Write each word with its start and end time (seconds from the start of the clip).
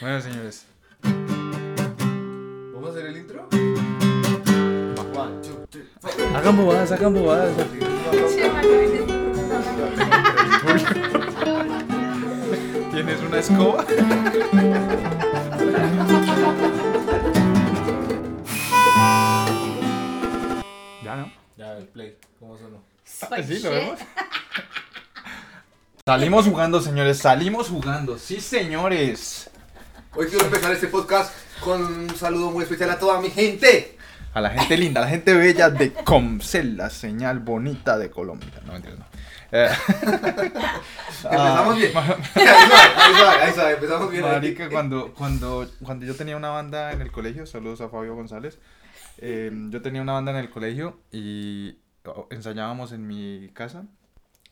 Bueno, 0.00 0.20
señores. 0.20 0.66
¿Vamos 1.02 2.88
a 2.88 2.90
hacer 2.90 3.06
el 3.06 3.16
intro? 3.16 3.48
One, 3.52 5.42
two, 5.42 5.66
three, 5.70 5.84
four. 6.00 6.36
Hagan 6.36 6.56
bobadas, 6.56 6.92
hagan 6.92 7.14
bobadas. 7.14 7.52
¿Tienes 12.92 13.20
una 13.20 13.38
escoba? 13.38 13.84
ya 21.04 21.16
no. 21.16 21.32
Ya, 21.56 21.76
el 21.76 21.86
play. 21.88 22.16
¿Cómo 22.40 22.56
sonó? 22.56 22.82
Ah, 23.30 23.42
Sí, 23.42 23.58
lo 23.60 23.70
vemos. 23.70 23.98
Salimos 26.06 26.46
jugando, 26.46 26.80
señores. 26.80 27.18
Salimos 27.18 27.68
jugando. 27.68 28.18
Sí, 28.18 28.40
señores. 28.40 29.50
Hoy 30.16 30.26
quiero 30.26 30.44
empezar 30.44 30.70
este 30.70 30.86
podcast 30.86 31.34
con 31.60 31.82
un 31.82 32.16
saludo 32.16 32.52
muy 32.52 32.62
especial 32.62 32.90
a 32.90 32.98
toda 33.00 33.20
mi 33.20 33.30
gente. 33.30 33.98
A 34.32 34.40
la 34.40 34.50
gente 34.50 34.76
linda, 34.76 35.00
a 35.00 35.04
la 35.04 35.10
gente 35.10 35.34
bella 35.34 35.70
de 35.70 35.92
Comcel, 35.92 36.76
la 36.76 36.88
señal 36.88 37.40
bonita 37.40 37.98
de 37.98 38.10
Colombia. 38.10 38.48
No, 38.64 38.74
mentira, 38.74 38.94
no. 38.94 39.04
Eh, 39.50 39.68
Empezamos 41.24 41.76
bien. 41.76 41.92
ah, 41.96 42.16
Ahí 42.34 42.44
suave, 42.44 42.92
ahí 42.96 43.14
suave, 43.14 43.42
ahí 43.42 43.52
suave, 43.54 43.72
empezamos 43.74 44.10
bien. 44.12 44.22
Marica, 44.22 44.68
cuando, 44.68 45.12
cuando, 45.14 45.68
cuando 45.82 46.06
yo 46.06 46.14
tenía 46.14 46.36
una 46.36 46.50
banda 46.50 46.92
en 46.92 47.00
el 47.00 47.10
colegio, 47.10 47.44
saludos 47.46 47.80
a 47.80 47.88
Fabio 47.88 48.14
González, 48.14 48.58
eh, 49.18 49.50
yo 49.70 49.82
tenía 49.82 50.00
una 50.00 50.12
banda 50.12 50.30
en 50.30 50.38
el 50.38 50.50
colegio 50.50 50.98
y 51.10 51.78
oh, 52.04 52.28
ensayábamos 52.30 52.92
en 52.92 53.06
mi 53.06 53.50
casa 53.52 53.84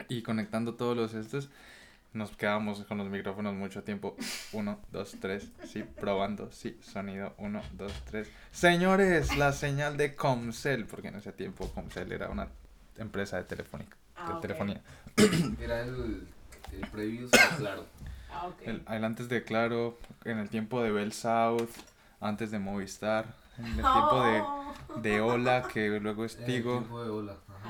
y 0.08 0.22
conectando 0.22 0.74
todos 0.74 0.96
los 0.96 1.14
estos, 1.14 1.50
nos 2.14 2.36
quedábamos 2.36 2.84
con 2.84 2.98
los 2.98 3.08
micrófonos 3.08 3.54
mucho 3.54 3.82
tiempo. 3.82 4.16
Uno, 4.52 4.78
dos, 4.90 5.16
tres, 5.20 5.50
sí, 5.66 5.82
probando, 5.82 6.50
sí, 6.52 6.78
sonido, 6.82 7.34
uno, 7.38 7.62
dos, 7.72 7.92
tres. 8.10 8.28
Señores, 8.50 9.36
la 9.36 9.52
señal 9.52 9.96
de 9.96 10.14
Comcel, 10.14 10.86
porque 10.86 11.08
en 11.08 11.16
ese 11.16 11.32
tiempo 11.32 11.68
Comcel 11.72 12.12
era 12.12 12.28
una 12.28 12.48
empresa 12.98 13.36
de 13.38 13.44
telefónica, 13.44 13.96
Ah, 14.16 14.28
de 14.28 14.32
ok. 14.34 14.40
telefonía. 14.40 14.80
Era 15.60 15.80
el, 15.82 16.26
el 16.72 16.88
preview, 16.90 17.28
claro. 17.58 17.86
Ah, 18.30 18.46
ok. 18.46 18.62
El, 18.62 18.82
el 18.88 19.04
antes 19.04 19.28
de 19.28 19.42
Claro, 19.44 19.98
en 20.24 20.38
el 20.38 20.48
tiempo 20.48 20.82
de 20.82 20.90
Bell 20.90 21.12
South, 21.12 21.68
antes 22.20 22.50
de 22.50 22.58
Movistar, 22.58 23.26
en 23.58 23.66
el 23.66 23.72
tiempo 23.74 24.22
de, 24.24 24.42
Oh. 24.94 25.00
de 25.00 25.20
Ola, 25.20 25.62
que 25.72 25.88
luego 26.00 26.24
es 26.24 26.34
En 26.36 26.40
el 26.42 26.46
Tigo. 26.46 26.78
tiempo 26.78 27.02
de. 27.22 27.32
Ah, 27.32 27.34
ok. 27.34 27.61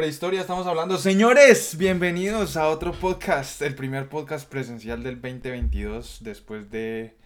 Prehistoria 0.00 0.40
estamos 0.40 0.66
hablando. 0.66 0.96
Señores, 0.96 1.76
bienvenidos 1.76 2.56
a 2.56 2.68
otro 2.70 2.92
podcast, 2.92 3.60
el 3.60 3.74
primer 3.74 4.08
podcast 4.08 4.48
presencial 4.48 5.02
del 5.02 5.20
2022, 5.20 6.20
después 6.22 6.70
de, 6.70 7.18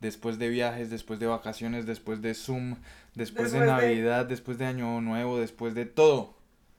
después 0.00 0.38
de 0.38 0.50
viajes, 0.50 0.90
después 0.90 1.18
de 1.20 1.26
vacaciones, 1.26 1.86
después 1.86 2.20
de 2.20 2.34
Zoom, 2.34 2.76
después, 3.14 3.50
de 3.52 3.60
Después 3.60 3.80
de- 3.80 3.88
Navidad, 3.88 4.26
después 4.26 4.58
de 4.58 4.66
Año 4.66 5.00
Nuevo, 5.00 5.38
después 5.38 5.74
de 5.74 5.86
todo. 5.86 6.36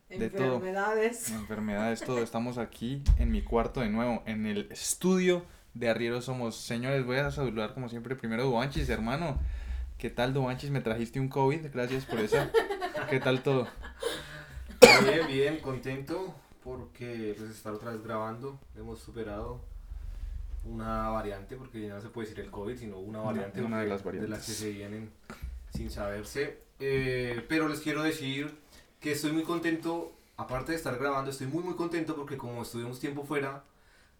De 0.07 0.29
todo. 0.29 0.57
Enfermedades. 0.57 1.31
Enfermedades, 1.31 2.01
todo. 2.01 2.21
Estamos 2.21 2.59
aquí 2.59 3.01
en 3.17 3.31
mi 3.31 3.41
cuarto 3.41 3.79
de 3.81 3.89
nuevo, 3.89 4.21
en 4.27 4.45
el 4.45 4.67
estudio 4.71 5.43
de 5.73 5.89
Arriero 5.89 6.21
Somos. 6.21 6.57
Señores, 6.57 7.03
voy 7.07 7.17
a 7.17 7.31
saludar 7.31 7.73
como 7.73 7.89
siempre 7.89 8.15
primero 8.15 8.43
Duanchis, 8.43 8.87
hermano. 8.89 9.39
¿Qué 9.97 10.11
tal, 10.11 10.31
Duanchis? 10.31 10.69
Me 10.69 10.81
trajiste 10.81 11.19
un 11.19 11.27
COVID, 11.27 11.71
gracias 11.73 12.05
por 12.05 12.19
eso. 12.19 12.37
¿Qué 13.09 13.19
tal 13.19 13.41
todo? 13.41 13.67
Bien, 15.03 15.27
bien, 15.27 15.59
contento 15.59 16.35
porque 16.63 17.35
pues 17.37 17.51
estar 17.51 17.73
otra 17.73 17.91
vez 17.91 18.03
grabando. 18.03 18.59
Hemos 18.77 18.99
superado 18.99 19.61
una 20.65 21.09
variante, 21.09 21.55
porque 21.55 21.81
ya 21.87 21.95
no 21.95 22.01
se 22.01 22.09
puede 22.09 22.27
decir 22.27 22.43
el 22.43 22.51
COVID, 22.51 22.77
sino 22.77 22.99
una 22.99 23.19
variante. 23.19 23.61
una 23.61 23.81
de 23.81 23.87
las 23.87 24.03
variantes. 24.03 24.29
las 24.29 24.45
que 24.45 24.51
se 24.51 24.71
vienen 24.71 25.09
sin 25.73 25.89
saberse. 25.89 26.59
Eh, 26.79 27.45
pero 27.47 27.67
les 27.67 27.79
quiero 27.79 28.03
decir 28.03 28.57
que 28.99 29.11
estoy 29.11 29.31
muy 29.31 29.43
contento, 29.43 30.11
aparte 30.37 30.71
de 30.71 30.77
estar 30.77 30.97
grabando, 30.97 31.31
estoy 31.31 31.47
muy 31.47 31.63
muy 31.63 31.75
contento 31.75 32.15
porque 32.15 32.37
como 32.37 32.61
estuvimos 32.63 32.99
tiempo 32.99 33.23
fuera, 33.23 33.63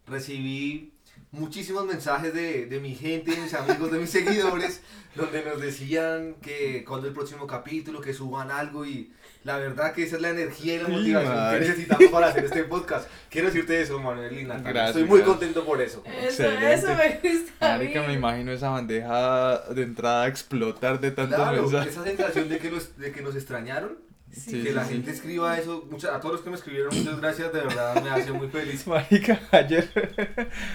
recibí 0.08 0.94
muchísimos 1.32 1.86
mensajes 1.86 2.34
de, 2.34 2.66
de 2.66 2.80
mi 2.80 2.96
gente, 2.96 3.32
de 3.32 3.38
mis 3.42 3.54
amigos, 3.54 3.92
de 3.92 4.00
mis 4.00 4.10
seguidores, 4.18 4.82
donde 5.16 5.44
nos 5.44 5.62
decían 5.62 6.36
que 6.42 6.84
cuando 6.88 7.08
el 7.08 7.14
próximo 7.14 7.46
capítulo, 7.48 8.02
que 8.02 8.14
suban 8.14 8.52
algo 8.52 8.86
y 8.86 9.12
la 9.46 9.58
verdad 9.58 9.94
que 9.94 10.04
esa 10.04 10.18
es 10.18 10.22
la 10.22 10.30
energía 10.32 10.76
y 10.76 10.78
la 10.80 10.90
motivación 10.90 11.52
que 11.54 11.60
necesitamos 11.62 12.08
para 12.12 12.28
hacer 12.28 12.46
este 12.46 12.64
podcast. 12.66 13.08
Quiero 13.30 13.48
decirte 13.48 13.82
eso, 13.82 13.98
Manuel 14.00 14.38
y 14.38 14.44
Natalia. 14.44 14.72
Gracias, 14.72 14.96
Estoy 14.98 15.08
muy 15.10 15.22
contento 15.22 15.66
por 15.66 15.82
eso. 15.82 16.04
Eso, 16.06 16.44
Excelente. 16.44 16.74
eso 16.74 16.88
me 16.96 17.20
gusta. 17.32 17.74
a 17.74 17.78
Marica, 17.78 18.04
me 18.04 18.14
imagino 18.14 18.52
esa 18.52 18.70
bandeja 18.70 19.60
de 19.74 19.82
entrada 19.84 20.28
explotar 20.28 21.00
de 21.00 21.12
tantos 21.12 21.38
Claro, 21.38 21.62
mensajes. 21.64 21.94
esa 21.94 22.04
sensación 22.04 22.50
de 22.50 22.58
que, 22.60 22.70
los, 22.72 22.98
de 22.98 23.12
que 23.14 23.22
nos 23.22 23.36
extrañaron, 23.36 23.98
Sí. 24.32 24.64
que 24.64 24.72
la 24.72 24.86
sí. 24.86 24.94
gente 24.94 25.12
escriba 25.12 25.58
eso, 25.58 25.86
mucha- 25.90 26.16
a 26.16 26.20
todos 26.20 26.34
los 26.36 26.42
que 26.44 26.50
me 26.50 26.56
escribieron, 26.56 26.96
muchas 26.96 27.20
gracias, 27.20 27.52
de 27.54 27.62
verdad 27.62 28.02
me 28.04 28.10
hace 28.10 28.32
muy 28.32 28.48
feliz. 28.48 28.86
Marica, 28.88 29.40
ayer, 29.52 29.90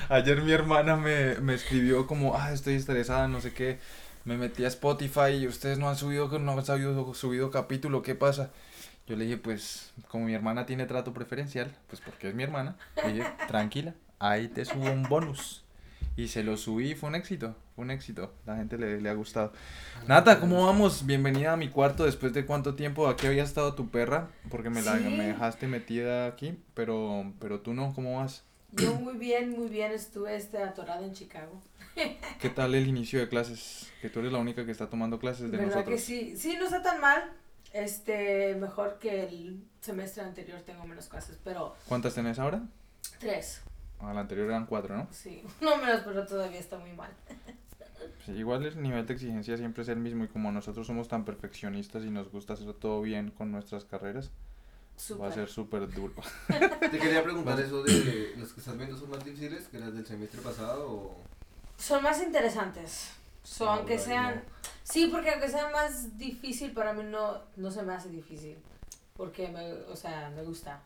ayer 0.08 0.42
mi 0.42 0.52
hermana 0.52 0.96
me, 0.96 1.36
me 1.36 1.54
escribió 1.54 2.06
como, 2.06 2.36
ah, 2.36 2.52
estoy 2.52 2.74
estresada, 2.74 3.28
no 3.28 3.40
sé 3.40 3.52
qué. 3.52 3.78
Me 4.24 4.36
metí 4.38 4.64
a 4.64 4.68
Spotify 4.68 5.32
y 5.40 5.46
ustedes 5.46 5.78
no 5.78 5.88
han 5.88 5.96
subido, 5.96 6.38
no 6.38 6.52
han 6.52 6.64
subido, 6.64 7.12
subido 7.14 7.50
capítulo, 7.50 8.02
¿qué 8.02 8.14
pasa? 8.14 8.50
Yo 9.06 9.16
le 9.16 9.24
dije, 9.24 9.36
pues, 9.36 9.92
como 10.08 10.24
mi 10.24 10.34
hermana 10.34 10.64
tiene 10.64 10.86
trato 10.86 11.12
preferencial, 11.12 11.70
pues 11.88 12.00
porque 12.00 12.30
es 12.30 12.34
mi 12.34 12.42
hermana, 12.42 12.76
le 13.04 13.12
dije, 13.12 13.26
tranquila, 13.48 13.94
ahí 14.18 14.48
te 14.48 14.64
subo 14.64 14.90
un 14.90 15.02
bonus. 15.04 15.63
Y 16.16 16.28
se 16.28 16.44
lo 16.44 16.56
subí, 16.56 16.94
fue 16.94 17.08
un 17.08 17.16
éxito, 17.16 17.56
fue 17.74 17.84
un 17.84 17.90
éxito, 17.90 18.32
la 18.46 18.54
gente 18.56 18.78
le, 18.78 19.00
le 19.00 19.08
ha 19.10 19.14
gustado. 19.14 19.52
Nata, 20.06 20.38
¿cómo 20.38 20.64
vamos? 20.64 21.04
Bienvenida 21.06 21.52
a 21.52 21.56
mi 21.56 21.68
cuarto 21.70 22.04
después 22.04 22.32
de 22.32 22.46
cuánto 22.46 22.76
tiempo 22.76 23.08
aquí 23.08 23.26
había 23.26 23.42
estado 23.42 23.74
tu 23.74 23.90
perra, 23.90 24.28
porque 24.48 24.70
me, 24.70 24.80
la, 24.80 24.96
Sí. 24.96 25.04
me 25.04 25.26
dejaste 25.26 25.66
metida 25.66 26.26
aquí, 26.26 26.56
pero, 26.74 27.32
pero 27.40 27.60
tú 27.60 27.74
no, 27.74 27.92
¿cómo 27.94 28.18
vas? 28.18 28.44
Yo 28.72 28.94
muy 28.94 29.14
bien, 29.14 29.50
muy 29.50 29.68
bien. 29.68 29.90
Estuve 29.92 30.36
este, 30.36 30.58
atorada 30.58 31.04
en 31.04 31.12
Chicago. 31.14 31.60
¿Qué 32.40 32.48
tal 32.50 32.74
el 32.76 32.86
inicio 32.86 33.18
de 33.18 33.28
clases? 33.28 33.88
Que 34.00 34.08
tú 34.08 34.20
eres 34.20 34.32
la 34.32 34.38
única 34.38 34.64
que 34.64 34.70
está 34.72 34.88
tomando 34.88 35.18
clases 35.18 35.50
de 35.50 35.56
¿Verdad 35.58 35.76
nosotros. 35.76 35.94
que 35.94 36.00
sí? 36.00 36.36
Sí, 36.36 36.56
no 36.58 36.64
está 36.66 36.82
tan 36.82 37.00
mal. 37.00 37.22
Este, 37.72 38.54
mejor 38.54 38.98
que 39.00 39.24
el 39.26 39.64
semestre 39.80 40.22
anterior 40.22 40.60
tengo 40.62 40.84
menos 40.86 41.08
clases, 41.08 41.38
pero 41.42 41.74
¿Cuántas 41.88 42.14
tenés 42.14 42.38
ahora? 42.38 42.62
tres. 43.18 43.62
Al 44.00 44.18
anterior 44.18 44.48
eran 44.48 44.66
cuatro, 44.66 44.96
¿no? 44.96 45.08
Sí, 45.10 45.42
no 45.60 45.72
pero 46.04 46.26
todavía 46.26 46.60
está 46.60 46.78
muy 46.78 46.92
mal. 46.92 47.10
Sí, 48.26 48.32
igual 48.32 48.64
el 48.64 48.82
nivel 48.82 49.06
de 49.06 49.12
exigencia 49.12 49.56
siempre 49.56 49.82
es 49.82 49.88
el 49.88 49.98
mismo 49.98 50.24
y 50.24 50.28
como 50.28 50.50
nosotros 50.50 50.86
somos 50.86 51.08
tan 51.08 51.26
perfeccionistas 51.26 52.04
y 52.04 52.10
nos 52.10 52.30
gusta 52.30 52.54
hacer 52.54 52.72
todo 52.72 53.02
bien 53.02 53.30
con 53.30 53.50
nuestras 53.52 53.84
carreras, 53.84 54.30
va 55.20 55.28
a 55.28 55.32
ser 55.32 55.48
súper 55.48 55.90
duro. 55.92 56.14
Te 56.80 56.98
quería 56.98 57.22
preguntar 57.22 57.60
eso 57.60 57.82
de 57.82 58.34
los 58.38 58.52
que 58.52 58.60
estás 58.60 58.78
viendo 58.78 58.96
son 58.96 59.10
más 59.10 59.22
difíciles 59.24 59.68
que 59.68 59.78
las 59.78 59.92
del 59.92 60.06
semestre 60.06 60.40
pasado 60.40 60.90
o... 60.90 61.16
Son 61.76 62.02
más 62.02 62.22
interesantes. 62.22 63.10
Son, 63.42 63.66
No, 63.66 63.72
aunque 63.74 63.96
no, 63.96 64.02
sean... 64.02 64.34
no. 64.36 64.42
Sí, 64.82 65.08
porque 65.10 65.30
aunque 65.30 65.48
sea 65.48 65.70
más 65.70 66.16
difícil, 66.16 66.72
para 66.72 66.92
mí 66.92 67.02
no, 67.04 67.42
no 67.56 67.70
se 67.70 67.82
me 67.82 67.94
hace 67.94 68.08
difícil. 68.08 68.56
Porque, 69.16 69.48
me, 69.48 69.72
o 69.72 69.96
sea, 69.96 70.30
me 70.34 70.42
gusta. 70.42 70.80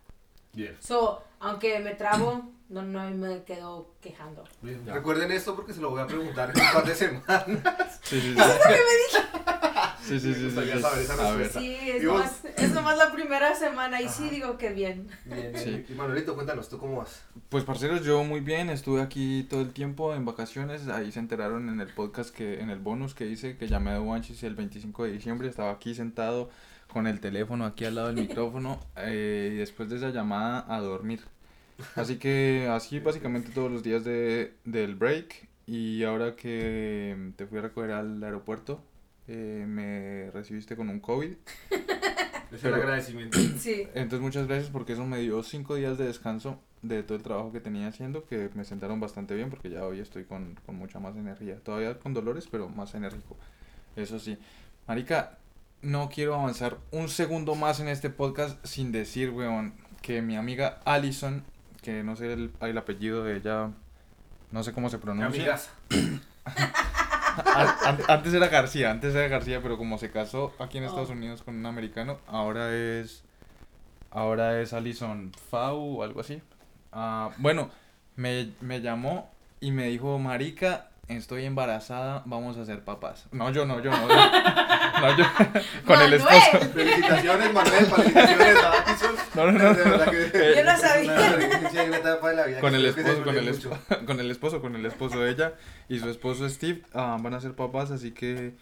Bien. 0.53 0.77
So, 0.81 1.23
aunque 1.41 1.79
me 1.81 1.95
trabo, 1.95 2.51
no, 2.69 2.83
no 2.83 3.11
me 3.11 3.43
quedo 3.45 3.95
quejando. 4.01 4.45
Bien. 4.63 4.85
Recuerden 4.87 5.33
esto 5.33 5.57
porque 5.57 5.73
se 5.73 5.81
lo 5.81 5.91
voy 5.91 6.01
a 6.01 6.07
preguntar 6.07 6.53
en 6.55 6.61
un 6.61 6.73
par 6.73 6.87
de 6.87 6.95
semanas. 6.95 8.01
Sí, 8.03 8.21
sí, 8.21 8.35
sí. 8.35 8.43
Sí, 10.09 10.19
sí, 10.21 10.29
Me 10.29 10.35
sí, 10.35 10.41
sí, 10.41 10.51
sí. 10.51 10.81
saber 10.81 11.03
esa 11.03 11.17
respuesta. 11.17 11.61
Sí, 11.61 11.77
es 11.83 12.03
nomás, 12.03 12.45
es 12.57 12.73
nomás 12.73 12.97
la 12.97 13.13
primera 13.13 13.55
semana 13.55 14.01
y 14.01 14.09
sí 14.09 14.31
digo 14.31 14.57
que 14.57 14.71
bien. 14.71 15.09
Bien, 15.27 15.53
bien. 15.53 15.65
Sí. 15.87 15.93
Y 15.93 15.95
Manuelito, 15.95 16.35
cuéntanos, 16.35 16.69
¿tú 16.71 16.79
cómo 16.79 16.97
vas? 16.99 17.23
Pues 17.51 17.65
parceros, 17.65 18.05
yo 18.05 18.25
muy 18.25 18.41
bien, 18.41 18.71
estuve 18.71 19.03
aquí 19.03 19.47
todo 19.51 19.61
el 19.61 19.73
tiempo 19.73 20.15
en 20.15 20.25
vacaciones, 20.25 20.89
ahí 20.89 21.13
se 21.13 21.19
enteraron 21.19 21.69
en 21.69 21.81
el 21.81 21.89
podcast 21.93 22.35
que, 22.35 22.61
en 22.61 22.71
el 22.71 22.79
bonus 22.79 23.15
que 23.15 23.27
hice, 23.27 23.59
que 23.59 23.69
llamé 23.69 23.91
a 23.91 23.97
Duanchis 23.97 24.43
el 24.45 24.55
25 24.55 25.05
de 25.05 25.13
diciembre, 25.13 25.49
estaba 25.49 25.73
aquí 25.73 25.95
sentado 25.95 26.49
con 26.91 27.07
el 27.07 27.21
teléfono 27.21 27.67
aquí 27.67 27.85
al 27.85 27.97
lado 27.97 28.07
del 28.09 28.17
micrófono 28.29 28.81
eh, 28.97 29.51
y 29.53 29.57
después 29.57 29.91
de 29.91 29.97
esa 29.97 30.09
llamada 30.09 30.65
a 30.69 30.81
dormir. 30.81 31.21
Así 31.95 32.17
que 32.19 32.69
así 32.71 32.99
básicamente 33.01 33.51
todos 33.53 33.71
los 33.71 33.83
días 33.83 34.05
de, 34.05 34.55
del 34.65 34.95
break 34.97 35.49
y 35.67 36.03
ahora 36.05 36.35
que 36.35 37.33
te 37.37 37.47
fui 37.47 37.59
a 37.59 37.63
recoger 37.63 37.91
al 37.93 38.23
aeropuerto, 38.23 38.83
eh, 39.29 39.65
me 39.69 40.31
recibiste 40.33 40.77
con 40.77 40.89
un 40.89 41.01
COVID. 41.01 41.33
Es 42.51 42.61
Pero- 42.63 42.77
el 42.77 42.81
agradecimiento. 42.83 43.39
Sí. 43.59 43.83
Entonces 43.95 44.21
muchas 44.21 44.47
gracias 44.47 44.71
porque 44.71 44.95
eso 44.95 45.05
me 45.05 45.19
dio 45.19 45.43
cinco 45.43 45.75
días 45.75 45.99
de 45.99 46.07
descanso 46.07 46.59
de 46.81 47.03
todo 47.03 47.19
el 47.19 47.23
trabajo 47.23 47.53
que 47.53 47.61
tenía 47.61 47.89
haciendo 47.89 48.25
que 48.25 48.49
me 48.55 48.65
sentaron 48.65 49.01
bastante 49.01 49.35
bien 49.35 49.51
porque 49.51 49.69
ya 49.69 49.85
hoy 49.85 50.01
estoy 50.01 50.25
con, 50.25 50.55
con 50.65 50.77
mucha 50.77 50.99
más 50.99 51.15
energía. 51.17 51.57
Todavía 51.57 51.99
con 51.99 52.15
dolores, 52.15 52.49
pero 52.51 52.71
más 52.71 52.95
enérgico. 52.95 53.37
Eso 53.97 54.19
sí. 54.19 54.39
Marica, 54.87 55.37
no 55.83 56.09
quiero 56.09 56.35
avanzar 56.37 56.79
un 56.91 57.11
segundo 57.11 57.55
más 57.55 57.81
en 57.81 57.89
este 57.89 58.09
podcast 58.09 58.65
sin 58.65 58.93
decir, 58.93 59.29
weón, 59.31 59.75
que 60.01 60.23
mi 60.23 60.37
amiga 60.37 60.81
Allison, 60.87 61.45
que 61.83 62.03
no 62.03 62.17
sé 62.17 62.33
el, 62.33 62.51
el 62.61 62.79
apellido 62.79 63.25
de 63.25 63.37
ella 63.37 63.71
no 64.51 64.63
sé 64.63 64.73
cómo 64.73 64.89
se 64.91 64.99
pronuncia. 64.99 65.59
Antes 68.09 68.35
era 68.35 68.49
García, 68.49 68.91
antes 68.91 69.15
era 69.15 69.29
García, 69.29 69.61
pero 69.63 69.79
como 69.79 69.99
se 69.99 70.11
casó 70.11 70.53
aquí 70.59 70.79
en 70.79 70.85
Estados 70.85 71.11
Oh. 71.11 71.13
Unidos 71.13 71.43
con 71.43 71.57
un 71.57 71.67
americano, 71.67 72.19
ahora 72.27 72.75
es 72.75 73.23
ahora 74.11 74.61
es 74.61 74.73
Alison 74.73 75.33
Fau 75.51 75.99
o 75.99 76.03
algo 76.03 76.21
así. 76.21 76.43
Ah, 76.93 77.31
bueno, 77.39 77.71
me, 78.17 78.51
me 78.61 78.81
llamó 78.81 79.31
y 79.61 79.71
me 79.71 79.89
dijo, 79.89 80.19
"Marica, 80.19 80.88
estoy 81.09 81.45
embarazada, 81.45 82.23
vamos 82.27 82.57
a 82.57 82.65
ser 82.65 82.85
papás." 82.85 83.27
No, 83.33 83.51
yo 83.51 83.67
no, 83.67 83.83
yo 83.83 83.91
no. 83.91 84.09
No, 85.01 85.17
yo 85.17 85.25
con 85.87 86.01
el 86.01 86.15
esposo. 86.15 86.59
Felicitaciones, 86.75 87.53
Manuel, 87.53 87.87
felicitaciones 87.87 88.57
a 88.57 88.73
Atkinson. 88.73 89.17
No, 89.35 89.53
no, 89.53 89.59
no, 89.59 89.75
Yo 89.75 90.65
no 90.65 90.77
sabía. 90.77 92.61
con 92.61 92.75
el 92.75 92.87
esposo, 92.87 93.23
con 93.23 93.37
el, 93.37 93.49
esposo, 93.49 93.79
con 94.07 94.21
el 94.21 94.31
esposo, 94.31 94.61
con 94.61 94.77
el 94.77 94.87
esposo 94.87 95.21
de 95.21 95.31
ella 95.31 95.55
y 95.89 95.99
su 95.99 96.09
esposo 96.09 96.49
Steve 96.49 96.83
ah, 96.95 97.17
van 97.21 97.35
a 97.35 97.41
ser 97.41 97.55
papás, 97.55 97.91
así 97.91 98.11
que, 98.13 98.55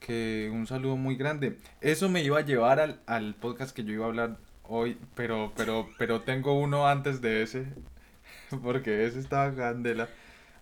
que 0.00 0.50
un 0.52 0.66
saludo 0.66 0.96
muy 0.96 1.16
grande. 1.16 1.58
Eso 1.80 2.08
me 2.08 2.22
iba 2.22 2.38
a 2.38 2.42
llevar 2.42 2.80
al, 2.80 3.00
al 3.06 3.34
podcast 3.34 3.74
que 3.74 3.84
yo 3.84 3.92
iba 3.92 4.04
a 4.04 4.08
hablar 4.08 4.36
hoy, 4.64 4.98
pero, 5.14 5.52
pero, 5.56 5.88
pero 5.98 6.22
tengo 6.22 6.58
uno 6.58 6.88
antes 6.88 7.20
de 7.20 7.42
ese, 7.42 7.66
porque 8.62 9.06
ese 9.06 9.20
estaba 9.20 9.54
candela. 9.54 10.08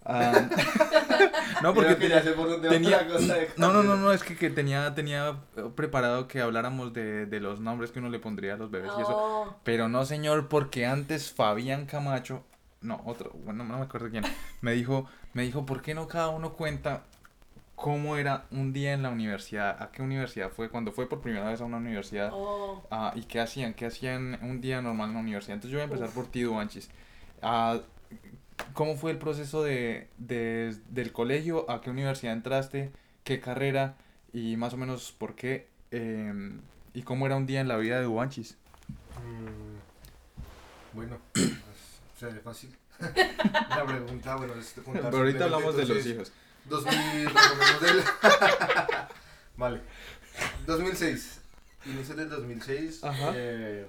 Ah, 0.06 0.33
no, 1.62 1.73
porque 1.73 1.95
Creo 1.97 1.99
que 1.99 2.09
ya 2.11 2.23
sé 2.23 2.33
por 2.33 2.49
dónde 2.49 2.69
va 2.69 2.75
tenía- 2.75 3.03
la 3.03 3.09
cosa 3.09 3.35
de 3.37 3.49
no, 3.56 3.73
no, 3.73 3.83
no, 3.83 3.97
no, 3.97 4.12
es 4.12 4.23
que, 4.23 4.37
que 4.37 4.51
tenía, 4.51 4.95
tenía 4.95 5.37
preparado 5.75 6.29
que 6.29 6.41
habláramos 6.43 6.93
de, 6.93 7.25
de 7.27 7.41
los 7.41 7.61
nombres 7.61 7.91
que 7.91 8.01
uno 8.01 8.11
le 8.11 8.19
pondría 8.19 8.55
a 8.55 8.56
los 8.56 8.71
bebés 8.71 8.93
y 8.99 9.01
eso. 9.03 9.17
Oh, 9.17 9.56
Pero 9.65 9.89
no, 9.89 10.05
señor, 10.05 10.49
porque 10.49 10.85
antes 10.87 11.33
Fabián 11.33 11.87
Camacho, 11.87 12.43
no, 12.83 13.01
otro, 13.06 13.31
bueno, 13.45 13.65
no 13.65 13.79
me 13.79 13.85
acuerdo 13.85 14.11
quién, 14.11 14.25
me 14.61 14.73
dijo, 14.73 15.06
me 15.33 15.43
dijo, 15.43 15.65
¿por 15.65 15.81
qué 15.81 15.95
no 15.95 16.07
cada 16.07 16.29
uno 16.29 16.53
cuenta 16.53 17.05
cómo 17.75 18.17
era 18.17 18.45
un 18.50 18.73
día 18.75 18.93
en 18.93 19.03
la 19.03 19.09
universidad? 19.09 19.83
¿A 19.83 19.91
qué 19.91 20.03
universidad 20.03 20.50
fue? 20.50 20.69
Cuando 20.69 20.93
fue 20.93 21.09
por 21.09 21.21
primera 21.23 21.49
vez 21.49 21.62
a 21.62 21.65
una 21.65 21.79
universidad. 21.79 22.29
oh. 22.33 22.87
Ah, 22.91 23.12
¿Y 23.17 23.23
qué 23.23 23.41
hacían? 23.41 23.73
¿Qué 23.73 23.87
hacían 23.87 24.39
un 24.43 24.61
día 24.61 24.83
normal 24.83 25.09
en 25.09 25.15
la 25.15 25.21
universidad? 25.21 25.55
Entonces 25.55 25.73
yo 25.73 25.79
voy 25.79 25.83
a 25.83 25.85
empezar 25.85 26.09
Uf. 26.09 26.15
por 26.15 26.27
ti, 26.27 26.43
Duanchis. 26.43 26.91
Ah, 27.43 27.79
¿Cómo 28.72 28.96
fue 28.96 29.11
el 29.12 29.19
proceso 29.19 29.62
de, 29.62 30.08
de- 30.19 30.76
del 30.88 31.12
colegio? 31.12 31.70
¿A 31.70 31.81
qué 31.81 31.90
universidad 31.90 32.32
entraste? 32.32 32.90
¿Qué 33.22 33.40
carrera? 33.40 33.96
Y 34.32 34.56
más 34.56 34.72
o 34.75 34.76
menos 34.76 35.12
por 35.12 35.34
qué. 35.37 35.69
em, 35.90 36.61
¿Y 36.93 37.02
cómo 37.02 37.26
era 37.26 37.37
un 37.37 37.46
día 37.46 37.61
en 37.61 37.69
la 37.69 37.76
vida 37.76 37.99
de 37.99 38.05
Duanchis? 38.05 38.56
Mm, 39.25 40.96
Bueno, 40.96 41.19
pues, 41.32 41.50
se 42.19 42.26
ve 42.26 42.40
fácil. 42.40 42.75
La 43.00 43.84
pregunta, 43.87 44.37
bueno, 44.37 44.55
es 44.55 44.75
Pero 44.93 45.16
ahorita 45.16 45.44
hablamos 45.44 45.76
de 45.76 45.87
los 45.87 46.06
hijos. 46.06 46.32
2000, 46.66 47.25
por 47.25 47.34
lo 47.34 47.56
menos 47.56 47.81
del... 47.82 48.05
vale. 49.56 49.81
2006. 50.66 51.40
Inicios 51.87 52.16
del 52.16 52.28
2006. 52.31 53.05
Ajá. 53.05 53.32
Eh, 53.34 53.87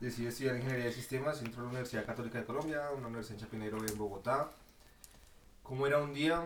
decidí 0.00 0.26
estudiar 0.28 0.56
ingeniería 0.56 0.86
de 0.86 0.92
sistemas. 0.92 1.40
Entro 1.42 1.60
a 1.60 1.64
la 1.64 1.68
Universidad 1.70 2.04
Católica 2.06 2.38
de 2.38 2.44
Colombia, 2.44 2.90
una 2.96 3.06
universidad 3.08 3.38
en 3.38 3.44
Chapinero 3.44 3.78
en 3.78 3.98
Bogotá. 3.98 4.50
¿Cómo 5.62 5.86
era 5.86 5.98
un 5.98 6.14
día? 6.14 6.42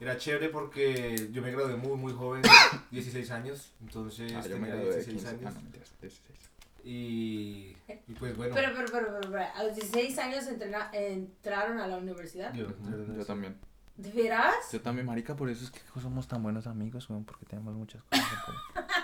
Era 0.00 0.18
chévere 0.18 0.48
porque 0.48 1.30
yo 1.32 1.40
me 1.40 1.50
gradué 1.52 1.76
muy, 1.76 1.96
muy 1.96 2.12
joven, 2.12 2.42
16 2.90 3.30
años. 3.30 3.72
Entonces 3.80 4.32
Ah, 4.36 4.42
yo 4.42 4.58
me 4.58 4.66
tenía 4.68 4.74
gradué 4.74 4.90
de 4.90 4.96
16 5.04 5.16
15. 5.16 5.26
Ah, 5.26 5.30
años. 5.30 5.54
no, 5.54 5.60
mentiras, 5.62 5.92
16. 6.02 6.38
Y, 6.86 7.76
y 7.88 8.12
pues 8.18 8.36
bueno. 8.36 8.54
Pero, 8.54 8.72
pero, 8.74 8.86
pero, 8.92 9.06
pero, 9.06 9.30
pero, 9.32 9.44
a 9.54 9.62
los 9.64 9.74
16 9.74 10.18
años 10.18 10.46
entrena- 10.48 10.90
entraron 10.92 11.78
a 11.78 11.86
la 11.86 11.96
universidad. 11.96 12.52
yo, 12.52 12.66
Ujú, 12.66 13.14
Yo 13.16 13.24
también. 13.24 13.56
¿De 13.96 14.10
veras? 14.10 14.54
Yo 14.72 14.80
también, 14.82 15.06
marica, 15.06 15.36
por 15.36 15.48
eso 15.48 15.64
es 15.64 15.70
que 15.70 15.80
somos 16.02 16.26
tan 16.28 16.42
buenos 16.42 16.66
amigos, 16.66 17.06
porque 17.24 17.46
tenemos 17.46 17.72
muchas 17.74 18.02
cosas 18.02 18.26
en 18.32 18.38
común. 18.44 18.60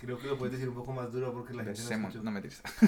Creo 0.00 0.18
que 0.18 0.26
lo 0.28 0.38
puedes 0.38 0.52
decir 0.52 0.68
un 0.68 0.74
poco 0.74 0.92
más 0.92 1.12
duro 1.12 1.32
porque 1.32 1.52
la 1.54 1.64
gente 1.64 1.82
no 1.98 2.22
no 2.22 2.30
mentiras. 2.30 2.62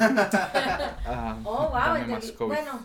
Ah, 1.06 1.38
Oh, 1.44 1.68
wow. 1.70 2.20
COVID. 2.36 2.46
Bueno, 2.46 2.80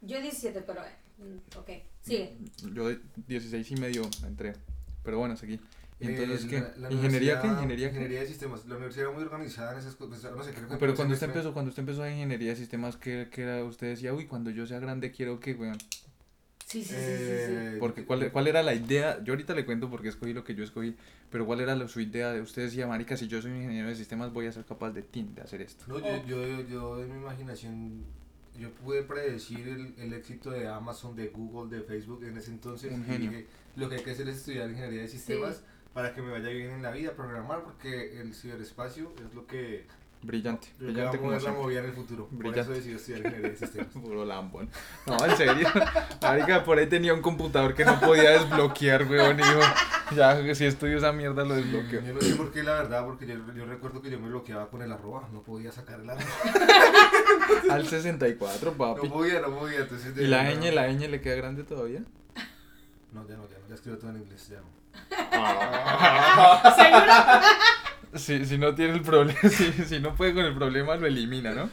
yo 0.00 0.20
17, 0.20 0.60
pero. 0.62 0.80
eh, 0.82 0.92
mm, 1.18 1.58
Ok, 1.58 1.70
sigue. 2.02 2.36
Yo 2.74 2.88
de 2.88 3.00
16 3.28 3.70
y 3.70 3.76
medio 3.76 4.02
entré. 4.26 4.54
Pero 5.02 5.18
bueno, 5.18 5.36
seguí. 5.36 5.60
Y 5.98 6.08
entonces, 6.08 6.44
Eh, 6.44 6.48
¿qué? 6.48 6.60
la- 6.60 6.88
la 6.88 6.92
¿Ingeniería 6.92 7.40
qué? 7.40 7.46
¿Ingeniería? 7.46 7.88
Ingeniería 7.88 8.20
de 8.20 8.26
sistemas. 8.26 8.66
La 8.66 8.74
universidad 8.76 9.06
era 9.06 9.14
muy 9.14 9.24
organizada 9.24 9.72
en 9.72 9.78
esas 9.78 9.94
cosas. 9.94 10.22
No 10.36 10.42
sé, 10.44 10.52
creo 10.52 10.68
que 10.68 10.76
Pero 10.76 10.94
cuando 10.94 11.14
usted 11.14 11.26
semestre- 11.26 11.38
empezó, 11.38 11.52
cuando 11.54 11.68
usted 11.70 11.80
empezó 11.80 12.02
a 12.02 12.10
ingeniería 12.10 12.50
de 12.50 12.56
sistemas, 12.56 12.96
¿qué, 12.96 13.28
qué 13.32 13.42
era? 13.42 13.64
Usted 13.64 13.86
decía, 13.88 14.12
uy, 14.12 14.26
cuando 14.26 14.50
yo 14.50 14.66
sea 14.66 14.78
grande 14.80 15.10
quiero 15.12 15.40
que, 15.40 15.54
weón. 15.54 15.78
Sí, 16.76 16.84
sí, 16.84 16.94
sí, 16.94 16.96
sí, 16.96 17.46
sí. 17.46 17.52
Eh, 17.54 17.76
Porque 17.80 18.04
¿cuál, 18.04 18.30
¿cuál 18.30 18.48
era 18.48 18.62
la 18.62 18.74
idea? 18.74 19.22
Yo 19.24 19.32
ahorita 19.32 19.54
le 19.54 19.64
cuento 19.64 19.88
porque 19.88 20.08
escogí 20.08 20.34
lo 20.34 20.44
que 20.44 20.54
yo 20.54 20.62
escogí, 20.62 20.94
pero 21.30 21.46
¿cuál 21.46 21.60
era 21.60 21.74
la- 21.74 21.88
su 21.88 22.00
idea? 22.00 22.32
de 22.32 22.40
Usted 22.42 22.64
decía, 22.64 22.86
marica, 22.86 23.16
si 23.16 23.28
yo 23.28 23.40
soy 23.40 23.52
ingeniero 23.52 23.88
de 23.88 23.94
sistemas 23.96 24.32
voy 24.32 24.46
a 24.46 24.52
ser 24.52 24.64
capaz 24.64 24.90
de, 24.90 25.02
tin, 25.02 25.34
de 25.34 25.40
hacer 25.42 25.62
esto. 25.62 25.84
No, 25.88 25.98
yo, 25.98 26.26
yo, 26.26 26.60
yo 26.68 27.02
en 27.02 27.12
mi 27.14 27.22
imaginación, 27.22 28.04
yo 28.60 28.70
pude 28.72 29.02
predecir 29.02 29.66
el, 29.68 29.94
el 29.98 30.12
éxito 30.12 30.50
de 30.50 30.68
Amazon, 30.68 31.16
de 31.16 31.28
Google, 31.28 31.74
de 31.74 31.82
Facebook 31.82 32.24
en 32.24 32.36
ese 32.36 32.50
entonces. 32.50 32.92
Un 32.92 33.02
y 33.02 33.04
genio. 33.06 33.30
dije, 33.30 33.46
lo 33.76 33.88
que 33.88 33.96
hay 33.96 34.02
que 34.02 34.10
hacer 34.10 34.28
es 34.28 34.36
estudiar 34.36 34.68
ingeniería 34.68 35.02
de 35.02 35.08
sistemas 35.08 35.62
para 35.94 36.12
que 36.14 36.20
me 36.20 36.30
vaya 36.30 36.50
bien 36.50 36.72
en 36.72 36.82
la 36.82 36.90
vida, 36.90 37.12
programar, 37.12 37.62
porque 37.64 38.20
el 38.20 38.34
ciberespacio 38.34 39.14
es 39.26 39.34
lo 39.34 39.46
que, 39.46 39.86
Brillante, 40.22 40.68
a 40.80 40.82
brillante 40.82 41.18
como 41.18 41.30
mover 41.30 41.42
la 41.42 41.52
movida 41.52 41.78
en 41.80 41.84
el 41.84 41.92
futuro. 41.92 42.26
Por 42.26 42.38
Brillante. 42.38 42.60
eso 42.62 42.70
decidí 42.72 42.94
estudiar 42.94 43.20
ingeniería 43.20 43.50
de 43.50 43.56
sistemas. 43.56 43.88
Puro 43.92 44.24
lambón. 44.24 44.68
No, 45.06 45.24
en 45.24 45.36
serio. 45.36 45.68
Marica, 46.20 46.64
por 46.64 46.78
ahí 46.78 46.88
tenía 46.88 47.14
un 47.14 47.22
computador 47.22 47.74
que 47.74 47.84
no 47.84 48.00
podía 48.00 48.30
desbloquear, 48.30 49.04
weón. 49.04 49.38
Y 50.10 50.14
ya, 50.16 50.54
si 50.54 50.64
estudio 50.64 50.98
esa 50.98 51.12
mierda 51.12 51.44
lo 51.44 51.54
desbloqueo. 51.54 52.00
Yo 52.02 52.14
no 52.14 52.20
sé 52.20 52.34
por 52.34 52.52
qué, 52.52 52.62
la 52.62 52.74
verdad, 52.74 53.04
porque 53.04 53.26
yo, 53.26 53.34
yo 53.54 53.66
recuerdo 53.66 54.02
que 54.02 54.10
yo 54.10 54.18
me 54.18 54.28
bloqueaba 54.28 54.68
con 54.68 54.82
el 54.82 54.90
arroba, 54.90 55.28
no 55.32 55.42
podía 55.42 55.70
sacar 55.70 56.00
el 56.00 56.10
arroba. 56.10 56.26
Al 57.70 57.86
64, 57.86 58.72
papi. 58.72 59.06
No 59.06 59.14
podía, 59.14 59.40
no 59.40 59.58
podía, 59.58 59.80
entonces... 59.80 60.16
¿Y 60.16 60.26
la 60.26 60.50
ñ, 60.50 60.72
la 60.72 60.88
ñ 60.88 61.08
le 61.08 61.20
queda 61.20 61.36
grande 61.36 61.62
todavía? 61.62 62.00
No, 63.12 63.26
ya 63.28 63.36
no, 63.36 63.48
ya 63.48 63.58
no, 63.58 63.68
ya 63.68 63.74
escribo 63.74 63.98
todo 63.98 64.10
en 64.10 64.16
inglés, 64.16 64.48
ya 64.48 64.60
no. 64.60 64.76
Si, 68.14 68.44
si 68.46 68.58
no 68.58 68.74
tiene 68.74 68.94
el 68.94 69.02
problema, 69.02 69.38
si, 69.50 69.72
si 69.72 70.00
no 70.00 70.14
puede 70.14 70.34
con 70.34 70.44
el 70.44 70.54
problema, 70.54 70.96
lo 70.96 71.06
elimina, 71.06 71.52
¿no? 71.52 71.68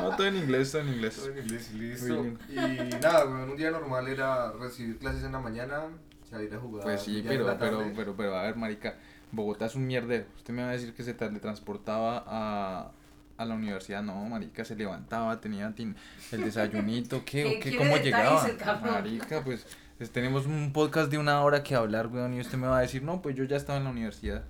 No, 0.00 0.16
todo 0.16 0.26
en 0.26 0.36
inglés, 0.36 0.72
todo 0.72 0.82
en 0.82 0.88
inglés. 0.88 1.16
Todo 1.16 1.30
en 1.30 1.38
inglés, 1.38 1.72
listo. 1.74 2.26
Y 2.48 2.54
nada, 3.00 3.24
un 3.24 3.56
día 3.56 3.70
normal 3.70 4.08
era 4.08 4.52
recibir 4.52 4.98
clases 4.98 5.24
en 5.24 5.32
la 5.32 5.40
mañana, 5.40 5.82
salir 6.28 6.52
a 6.54 6.58
jugar. 6.58 6.84
Pues 6.84 7.02
sí, 7.02 7.22
pero, 7.26 7.56
pero, 7.58 7.84
pero, 7.94 8.16
pero, 8.16 8.36
a 8.36 8.42
ver, 8.42 8.56
marica, 8.56 8.96
Bogotá 9.32 9.66
es 9.66 9.74
un 9.74 9.86
mierdero. 9.86 10.26
Usted 10.36 10.54
me 10.54 10.62
va 10.62 10.70
a 10.70 10.72
decir 10.72 10.94
que 10.94 11.02
se 11.02 11.14
teletransportaba 11.14 12.24
a, 12.26 12.90
a 13.36 13.44
la 13.44 13.54
universidad. 13.54 14.02
No, 14.02 14.24
marica, 14.24 14.64
se 14.64 14.76
levantaba, 14.76 15.40
tenía 15.40 15.72
el 15.76 16.44
desayunito, 16.44 17.22
¿qué? 17.24 17.42
Que 17.42 17.48
¿O 17.48 17.52
qué? 17.52 17.60
quiere 17.60 17.78
¿Cómo 17.78 17.96
llegaba? 17.96 18.46
Marica, 18.82 19.42
pues, 19.42 19.66
pues, 19.98 20.10
tenemos 20.10 20.46
un 20.46 20.72
podcast 20.72 21.10
de 21.10 21.18
una 21.18 21.40
hora 21.42 21.62
que 21.62 21.74
hablar, 21.74 22.08
weón, 22.08 22.34
y 22.34 22.40
usted 22.40 22.58
me 22.58 22.66
va 22.66 22.78
a 22.78 22.82
decir, 22.82 23.02
no, 23.02 23.22
pues 23.22 23.36
yo 23.36 23.44
ya 23.44 23.56
estaba 23.56 23.78
en 23.78 23.84
la 23.84 23.90
universidad. 23.90 24.44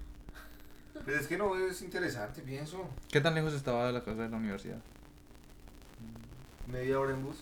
Pero 1.05 1.21
es 1.21 1.27
que 1.27 1.37
no 1.37 1.55
es 1.57 1.83
interesante, 1.83 2.41
pienso. 2.43 2.89
¿Qué 3.11 3.21
tan 3.21 3.35
lejos 3.35 3.53
estaba 3.53 3.87
de 3.87 3.93
la 3.93 4.03
casa 4.03 4.23
de 4.23 4.29
la 4.31 4.37
universidad? 4.37 4.79
Media 6.67 6.99
hora 6.99 7.13
en 7.13 7.25
bus. 7.25 7.37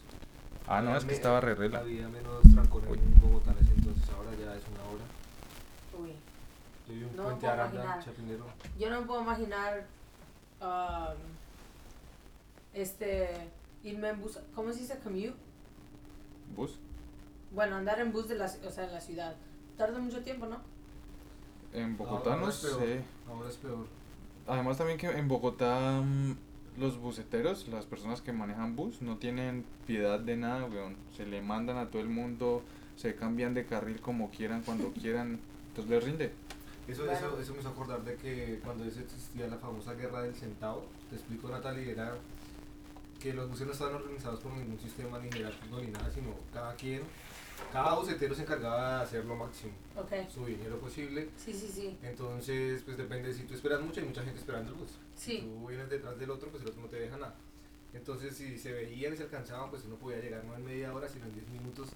Ah, 0.67 0.81
no, 0.83 0.97
es 0.97 1.05
que 1.05 1.11
Me- 1.11 1.17
estaba 1.17 1.41
re 1.41 1.55
rela. 1.55 1.79
Había 1.81 2.09
menos 2.09 2.43
trancón 2.55 2.83
en 2.89 3.21
Bogotá 3.21 3.53
en 3.53 3.59
ese 3.65 3.75
entonces, 3.75 4.09
ahora 4.11 4.31
ya 4.33 4.55
es 4.57 4.63
una 4.69 4.83
hora. 4.85 5.05
Uy, 6.01 6.13
Yo 6.89 6.95
vi 6.95 7.05
un 7.05 7.17
No 7.17 7.23
me 7.23 7.29
puente 7.29 7.41
puedo 7.41 7.53
Aranda, 7.53 7.85
imaginar. 7.85 8.05
Chapinero. 8.05 8.47
yo 8.79 8.91
no 8.91 9.01
me 9.01 9.07
puedo 9.07 9.23
imaginar. 9.23 9.87
um, 10.61 11.17
este. 12.75 13.29
Irme 13.85 14.09
en 14.11 14.21
bus. 14.21 14.39
¿Cómo 14.55 14.73
se 14.73 14.81
dice 14.81 14.99
commute? 15.01 15.35
¿Bus? 16.57 16.79
Bueno, 17.51 17.77
andar 17.77 17.99
en 18.01 18.13
bus 18.13 18.29
de 18.29 18.37
la, 18.37 18.47
ci- 18.47 18.65
o 18.65 18.71
sea, 18.71 18.85
en 18.85 18.93
la 18.93 19.01
ciudad. 19.01 19.35
Tarda 19.77 19.99
mucho 19.99 20.23
tiempo, 20.23 20.47
¿no? 20.47 20.59
En 21.73 21.97
Bogotá 21.97 22.35
Ahora 22.35 22.43
no 22.45 22.49
es 22.51 22.57
peor. 22.59 22.79
sé. 22.81 23.01
Ahora 23.29 23.49
es 23.49 23.57
peor. 23.57 23.87
Además 24.47 24.79
también 24.79 24.99
que 24.99 25.07
en 25.09 25.29
Bogotá 25.29 26.01
mm, 26.03 26.37
los 26.79 26.99
buceteros, 26.99 27.69
las 27.69 27.87
personas 27.87 28.21
que 28.21 28.33
manejan 28.33 28.77
bus, 28.77 29.01
no 29.03 29.17
tienen 29.19 29.65
piedad 29.87 30.19
de 30.21 30.37
nada, 30.37 30.65
weón. 30.67 30.97
Se 31.17 31.25
le 31.27 31.41
mandan 31.43 31.79
a 31.79 31.89
todo 31.91 32.03
el 32.03 32.09
mundo, 32.09 32.63
se 32.97 33.15
cambian 33.15 33.55
de 33.55 33.65
carril 33.67 34.01
como 34.01 34.31
quieran, 34.31 34.63
cuando 34.63 34.91
quieran. 35.01 35.41
Entonces 35.69 35.91
les 35.91 36.05
rinde. 36.05 36.33
Eso, 36.89 37.05
Bueno. 37.05 37.17
eso, 37.19 37.41
eso 37.41 37.55
me 37.55 37.61
hizo 37.61 37.69
acordar 37.69 38.03
de 38.05 38.17
que 38.17 38.61
cuando 38.65 38.85
existía 38.85 39.47
la 39.47 39.57
famosa 39.57 39.95
guerra 39.95 40.23
del 40.23 40.35
centavo, 40.35 40.85
te 41.09 41.17
explico 41.17 41.49
Natalie, 41.49 41.93
era 41.93 42.15
que 43.21 43.33
los 43.33 43.49
buses 43.49 43.67
no 43.69 43.73
estaban 43.73 43.95
organizados 43.95 44.41
por 44.41 44.53
ningún 44.53 44.79
sistema 44.81 45.19
ni 45.21 45.31
jerárquico 45.31 45.79
ni 45.79 45.87
nada, 45.93 46.11
sino 46.13 46.31
cada 46.53 46.75
quien, 46.75 47.03
cada 47.73 47.95
bucetero 47.95 48.35
se 48.35 48.43
encargaba 48.43 48.99
de 48.99 49.03
hacer 49.05 49.25
lo 49.25 49.35
máximo, 49.37 49.73
Ok. 49.97 50.13
su 50.29 50.45
dinero 50.47 50.79
posible. 50.79 51.29
Sí, 51.37 51.53
sí, 51.53 51.69
sí. 51.69 51.99
Entonces, 52.03 52.83
pues 52.83 52.97
depende, 52.97 53.33
si 53.33 53.45
tú 53.45 53.55
esperas 53.55 53.81
mucho, 53.81 54.01
hay 54.01 54.07
mucha 54.07 54.23
gente 54.23 54.39
esperando 54.41 54.73
el 54.73 54.79
bus. 54.79 54.91
Si 55.17 55.33
Sí. 55.33 55.41
tú 55.41 55.67
vienes 55.69 55.89
detrás 55.89 56.19
del 56.19 56.31
otro, 56.31 56.51
pues 56.51 56.63
el 56.63 56.69
otro 56.71 56.83
no 56.83 56.89
te 56.89 56.97
deja 56.97 57.17
nada. 57.17 57.35
Entonces, 57.95 58.37
si 58.37 58.59
se 58.59 58.73
veían 58.73 59.13
y 59.15 59.17
se 59.17 59.25
alcanzaban, 59.25 59.71
pues 59.71 59.85
uno 59.85 59.97
podía 59.97 60.19
llegar 60.21 60.45
no 60.45 60.55
en 60.55 60.65
media 60.65 60.95
hora, 60.95 61.09
sino 61.09 61.27
en 61.27 61.35
10 61.35 61.49
minutos, 61.51 61.89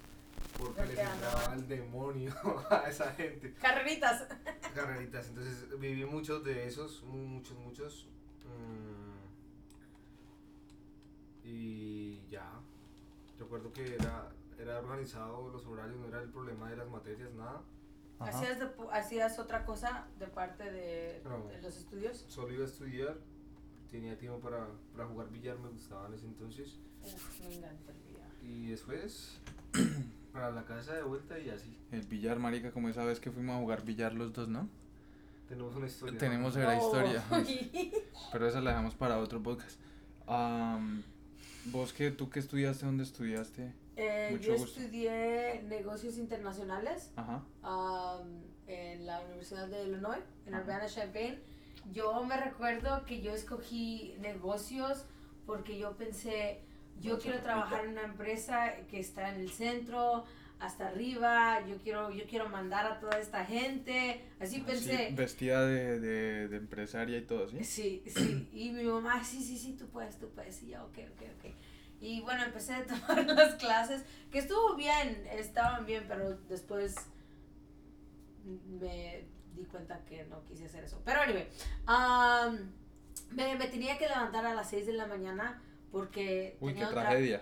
porque 0.58 0.84
les 0.86 0.98
entraba 0.98 1.54
el 1.54 1.66
demonio 1.68 2.34
a 2.70 2.88
esa 2.88 3.12
gente. 3.12 3.54
Carreritas. 3.54 4.26
Carreritas, 4.74 5.28
entonces 5.28 5.66
viví 5.78 6.04
muchos 6.04 6.44
de 6.44 6.66
esos, 6.66 7.02
muchos, 7.04 7.56
muchos. 7.58 8.06
mm, 8.44 9.16
y 11.48 12.20
ya. 12.28 12.50
Recuerdo 13.38 13.72
que 13.72 13.94
era, 13.94 14.28
era 14.58 14.78
organizado 14.78 15.48
los 15.50 15.66
horarios, 15.66 15.98
no 15.98 16.06
era 16.08 16.22
el 16.22 16.28
problema 16.30 16.70
de 16.70 16.76
las 16.76 16.88
materias, 16.88 17.32
nada. 17.34 17.62
¿Hacías, 18.18 18.58
de- 18.58 18.70
¿Hacías 18.92 19.38
otra 19.38 19.64
cosa 19.66 20.06
de 20.18 20.26
parte 20.26 20.70
de, 20.70 21.20
No. 21.24 21.46
de 21.48 21.60
los 21.60 21.76
estudios? 21.76 22.24
Solo 22.28 22.52
iba 22.54 22.64
a 22.64 22.66
estudiar, 22.66 23.18
tenía 23.90 24.16
tiempo 24.18 24.40
para, 24.40 24.66
para 24.92 25.06
jugar 25.06 25.28
billar, 25.30 25.58
me 25.58 25.68
gustaba 25.68 26.06
en 26.08 26.14
ese 26.14 26.24
entonces. 26.26 26.78
Uf, 27.04 27.40
me 27.40 27.54
encanta 27.56 27.92
el 27.92 27.98
billar. 28.08 28.30
Y 28.42 28.70
después, 28.70 29.38
para 30.32 30.50
la 30.50 30.64
casa 30.64 30.94
de 30.94 31.02
vuelta 31.02 31.38
y 31.38 31.50
así. 31.50 31.76
El 31.92 32.02
billar, 32.06 32.38
marica, 32.38 32.70
como 32.72 32.88
esa 32.88 33.04
vez 33.04 33.20
que 33.20 33.30
fuimos 33.30 33.56
a 33.56 33.60
jugar 33.60 33.84
billar 33.84 34.14
los 34.14 34.32
dos, 34.32 34.48
¿no? 34.48 34.68
Tenemos 35.48 35.76
una 35.76 35.86
historia. 35.86 36.18
Tenemos 36.18 36.56
¿no? 36.56 36.62
la 36.64 36.74
No. 36.74 36.82
historia. 36.84 37.24
Pero 38.32 38.48
esa 38.48 38.60
la 38.62 38.70
dejamos 38.70 38.94
para 38.94 39.18
otro 39.18 39.42
podcast. 39.42 39.78
Am, 40.26 41.02
¿Vos 41.66 41.92
qué, 41.92 42.10
tú 42.10 42.30
qué 42.30 42.38
estudiaste? 42.40 42.86
¿Dónde 42.86 43.04
estudiaste? 43.04 43.72
Eh, 43.96 44.28
Mucho 44.32 44.48
yo 44.52 44.58
gusto. 44.58 44.80
estudié 44.80 45.62
negocios 45.68 46.18
internacionales 46.18 47.10
Ajá. 47.16 47.42
um, 47.62 48.42
en 48.66 49.06
la 49.06 49.20
Universidad 49.22 49.68
de 49.68 49.84
Illinois, 49.84 50.20
en. 50.46 50.54
Urbana-Champaign. 50.54 51.40
Yo 51.92 52.22
me 52.24 52.36
recuerdo 52.36 53.04
que 53.06 53.22
yo 53.22 53.32
escogí 53.32 54.14
negocios 54.20 55.04
porque 55.46 55.78
yo 55.78 55.96
pensé, 55.96 56.60
yo 57.00 57.12
Mucho 57.14 57.22
quiero 57.22 57.42
trabajar 57.42 57.84
en 57.84 57.92
una 57.92 58.02
empresa 58.04 58.74
que 58.90 58.98
está 59.00 59.32
en 59.34 59.40
el 59.40 59.50
centro, 59.50 60.24
hasta 60.58 60.88
arriba, 60.88 61.64
yo 61.66 61.76
quiero, 61.78 62.10
yo 62.10 62.24
quiero 62.26 62.48
mandar 62.48 62.86
a 62.86 62.98
toda 62.98 63.18
esta 63.20 63.44
gente. 63.44 64.24
Así 64.40 64.60
pensé. 64.60 65.08
Sí, 65.10 65.14
vestida 65.14 65.64
de, 65.66 66.00
de, 66.00 66.48
de 66.48 66.56
empresaria 66.56 67.18
y 67.18 67.22
todo, 67.22 67.48
¿sí? 67.48 67.62
Sí, 67.62 68.02
sí. 68.06 68.48
Y 68.52 68.70
mi 68.72 68.82
mamá, 68.84 69.22
sí, 69.22 69.42
sí, 69.42 69.56
sí, 69.56 69.74
tú 69.78 69.86
puedes, 69.86 70.18
tú 70.18 70.28
puedes. 70.30 70.62
Y 70.62 70.68
yo, 70.70 70.82
ok, 70.84 70.98
ok, 71.14 71.22
ok. 71.38 71.54
Y 72.00 72.20
bueno, 72.20 72.44
empecé 72.44 72.74
a 72.74 72.84
tomar 72.86 73.24
las 73.26 73.54
clases, 73.54 74.04
que 74.30 74.38
estuvo 74.38 74.74
bien, 74.76 75.26
estaban 75.32 75.86
bien, 75.86 76.04
pero 76.08 76.36
después 76.48 76.94
me 78.44 79.24
di 79.54 79.64
cuenta 79.64 80.00
que 80.04 80.24
no 80.24 80.44
quise 80.44 80.66
hacer 80.66 80.84
eso. 80.84 81.00
Pero 81.04 81.20
anyway, 81.22 81.48
um, 81.88 82.70
me, 83.34 83.56
me 83.56 83.66
tenía 83.68 83.98
que 83.98 84.08
levantar 84.08 84.44
a 84.46 84.54
las 84.54 84.68
6 84.70 84.86
de 84.86 84.92
la 84.92 85.06
mañana 85.06 85.60
porque 85.90 86.56
Uy, 86.60 86.74
qué 86.74 86.80
tenía 86.80 86.90
tra- 86.90 87.00
tragedia. 87.02 87.40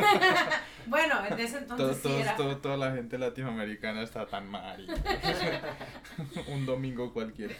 bueno, 0.86 1.24
en 1.24 1.38
ese 1.38 1.60
Todo, 1.60 1.72
entonces 1.76 1.96
sí 1.98 2.02
todos- 2.08 2.20
era. 2.20 2.36
todo- 2.36 2.56
toda 2.58 2.76
la 2.76 2.92
gente 2.94 3.18
latinoamericana 3.18 4.02
está 4.02 4.26
tan 4.26 4.48
mal. 4.50 4.86
Un 6.48 6.66
domingo 6.66 7.12
cualquiera. 7.12 7.54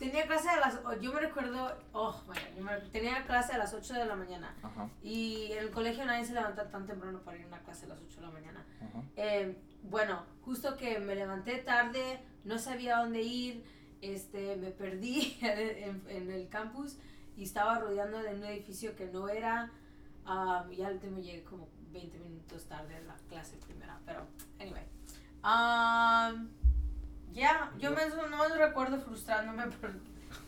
Tenía 0.00 0.26
clase 0.26 0.48
a 0.48 0.56
las, 0.58 0.80
yo 1.00 1.12
me 1.12 1.20
recuerdo, 1.20 1.78
oh, 1.92 2.20
bueno, 2.26 2.40
tenía 2.90 3.22
clase 3.26 3.52
a 3.52 3.58
las 3.58 3.72
8 3.74 3.94
de 3.94 4.06
la 4.06 4.16
mañana. 4.16 4.56
Ajá, 4.62 4.88
Y 5.02 5.52
en 5.52 5.58
el 5.58 5.70
colegio 5.70 6.04
nadie 6.06 6.24
se 6.24 6.32
levanta 6.32 6.70
tan 6.70 6.86
temprano 6.86 7.20
para 7.20 7.36
ir 7.36 7.44
a 7.44 7.48
una 7.48 7.58
clase 7.60 7.84
a 7.84 7.90
las 7.90 8.00
8 8.00 8.16
de 8.16 8.26
la 8.26 8.32
mañana. 8.32 8.64
Eh, 9.16 9.56
bueno, 9.82 10.24
justo 10.42 10.76
que 10.78 10.98
me 11.00 11.14
levanté 11.14 11.58
tarde, 11.58 12.18
no 12.44 12.58
sabía 12.58 12.96
dónde 12.96 13.20
ir, 13.20 13.62
este, 14.00 14.56
me 14.56 14.70
perdí 14.70 15.36
en, 15.42 16.02
en 16.08 16.30
el 16.30 16.48
campus 16.48 16.96
y 17.36 17.44
estaba 17.44 17.78
rodeando 17.78 18.18
de 18.22 18.34
un 18.34 18.44
edificio 18.44 18.96
que 18.96 19.06
no 19.06 19.28
era. 19.28 19.70
um, 20.26 20.72
y 20.72 20.82
al 20.82 20.94
último 20.94 21.18
llegué 21.18 21.44
como 21.44 21.68
20 21.92 22.18
minutos 22.20 22.64
tarde 22.66 22.96
a 22.96 23.00
la 23.00 23.16
clase 23.28 23.56
primera, 23.58 23.98
pero 24.06 24.26
anyway. 24.58 24.84
Um, 25.44 26.48
ya, 27.32 27.70
yo 27.78 27.90
me, 27.92 28.06
no 28.30 28.48
me 28.48 28.56
recuerdo 28.56 28.98
frustrándome 29.00 29.66
por 29.76 29.90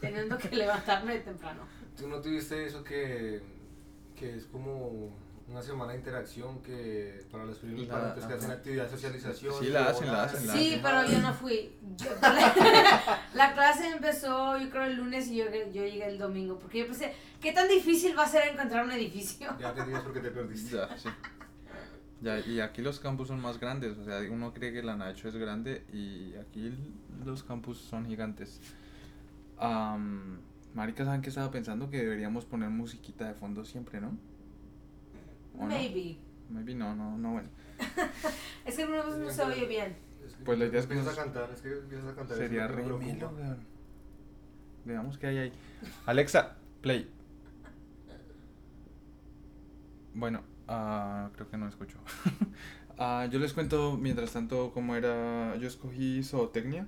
teniendo 0.01 0.37
que 0.39 0.49
levantarme 0.55 1.19
temprano. 1.21 1.63
¿Tú 1.97 2.09
no 2.09 2.21
tuviste 2.21 2.67
eso 2.67 2.83
que, 2.83 3.41
que 4.17 4.37
es 4.37 4.47
como 4.47 5.17
una 5.49 5.61
semana 5.61 5.93
de 5.93 5.99
interacción 5.99 6.63
que 6.63 7.27
para 7.31 7.45
los 7.45 7.59
primeros 7.59 7.87
La- 7.89 7.95
estudiantes 7.97 8.25
que 8.27 8.35
hacen 8.35 8.51
actividad 8.51 8.85
de 8.85 8.91
socialización? 8.91 9.55
Sí, 9.59 9.67
la 9.69 9.89
hacen, 9.89 10.07
la 10.13 10.23
hacen, 10.25 10.47
la 10.47 10.53
Sí, 10.55 10.69
hacen. 10.71 10.83
pero 10.83 11.05
yo 11.07 11.19
no 11.19 11.35
fui. 11.35 11.77
Yo- 11.97 12.11
la, 12.23 13.21
la 13.35 13.53
clase 13.53 13.89
empezó, 13.91 14.57
yo 14.59 14.71
creo, 14.71 14.85
el 14.85 14.95
lunes 14.97 15.29
y 15.29 15.37
yo, 15.37 15.45
yo 15.51 15.85
llegué 15.85 16.07
el 16.07 16.19
domingo. 16.19 16.59
Porque 16.59 16.79
yo 16.79 16.87
pensé, 16.87 17.15
¿qué 17.41 17.53
tan 17.53 17.69
difícil 17.69 18.17
va 18.19 18.25
a 18.25 18.29
ser 18.29 18.49
encontrar 18.49 18.85
un 18.85 18.93
edificio? 18.93 19.55
Ya 19.59 19.75
te 19.75 19.85
digas 19.85 20.03
porque 20.03 20.21
te 20.21 20.31
perdiste. 20.33 20.77
Ya, 20.77 20.97
sí. 20.97 21.09
Ya, 22.23 22.39
y 22.39 22.61
aquí 22.61 22.83
los 22.83 23.01
campus 23.01 23.29
son 23.29 23.41
más 23.41 23.59
grandes, 23.59 23.99
o 23.99 24.05
sea, 24.05 24.21
uno 24.31 24.55
cree 24.55 24.73
que 24.73 24.81
la 24.81 24.95
Nacho 24.95 25.27
es 25.29 25.35
grande 25.35 25.85
y 25.93 26.35
aquí 26.37 26.73
los 27.25 27.43
campus 27.43 27.79
son 27.79 28.07
gigantes. 28.07 28.61
Am, 29.59 30.39
marica, 30.73 31.05
¿saben 31.05 31.21
qué 31.21 31.31
estaba 31.31 31.51
pensando? 31.51 31.91
Que 31.91 31.99
deberíamos 31.99 32.45
poner 32.45 32.71
musiquita 32.71 33.27
de 33.27 33.35
fondo 33.35 33.65
siempre, 33.65 34.01
¿no? 34.01 34.17
¿O 35.59 35.63
no? 35.63 35.67
Maybe. 35.67 36.17
Maybe 36.49 36.77
no, 36.77 36.95
no, 36.95 37.19
no, 37.19 37.33
bueno. 37.33 37.49
Es 38.65 38.77
que 38.77 38.87
no 38.87 39.31
se 39.31 39.43
oye 39.43 39.67
bien. 39.67 39.97
Es 40.25 40.35
que 40.37 40.45
Pues 40.45 40.61
la 40.61 40.67
idea 40.67 40.79
es 40.79 40.87
que 40.87 40.95
empiezas 40.95 41.19
a 41.19 41.23
cantar, 41.25 41.51
es 41.53 41.61
que 41.61 41.73
empiezas 41.73 42.13
a 42.13 42.15
cantar. 42.15 42.37
Sería 42.37 42.69
que 42.69 42.73
re 42.75 42.85
melo. 42.85 43.33
Veamos 44.85 45.19
qué 45.19 45.27
hay 45.27 45.39
ahí. 45.39 45.53
Alexa, 46.07 46.57
play. 46.81 47.11
Bueno, 50.15 50.43
ah, 50.73 51.31
creo 51.35 51.49
que 51.49 51.57
no 51.57 51.69
escucho. 51.69 51.99
Ah, 52.99 53.27
yo 53.31 53.39
les 53.39 53.53
cuento 53.55 53.97
mientras 53.97 54.33
tanto 54.33 54.71
cómo 54.73 54.95
era. 54.95 55.57
Yo 55.57 55.67
escogí 55.67 56.23
zootecnia 56.23 56.87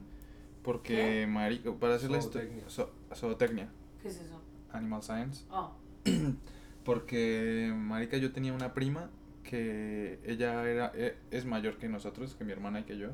porque 0.62 1.22
¿Qué? 1.22 1.26
marica, 1.26 1.72
para 1.72 1.94
hacer 1.94 2.10
la 2.10 2.18
historia. 2.18 2.50
Zootecnia. 2.68 3.16
zootecnia, 3.16 3.68
¿Qué 4.02 4.08
es 4.08 4.20
eso? 4.20 4.40
animal 4.70 5.02
science. 5.02 5.44
Oh, 5.50 5.72
Porque 6.84 7.72
marica 7.74 8.18
yo 8.18 8.32
tenía 8.32 8.52
una 8.52 8.74
prima 8.74 9.08
que 9.42 10.20
ella 10.24 10.62
era 10.68 10.92
e- 10.94 11.16
es 11.30 11.46
mayor 11.46 11.78
que 11.78 11.88
nosotros, 11.88 12.34
que 12.34 12.44
mi 12.44 12.52
hermana 12.52 12.80
y 12.80 12.84
que 12.84 12.98
yo. 12.98 13.08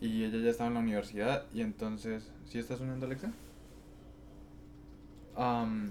Y 0.00 0.24
ella 0.24 0.38
ya 0.38 0.50
estaba 0.50 0.68
en 0.68 0.74
la 0.74 0.80
universidad 0.80 1.46
y 1.54 1.60
entonces, 1.62 2.32
¿sí 2.46 2.58
está 2.58 2.76
sonando 2.76 3.06
Alexa? 3.06 3.30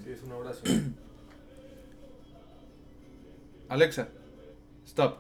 Sí, 0.04 0.12
es 0.12 0.24
una 0.24 0.36
oración. 0.36 0.96
Alexa, 3.70 4.10
stop. 4.86 5.20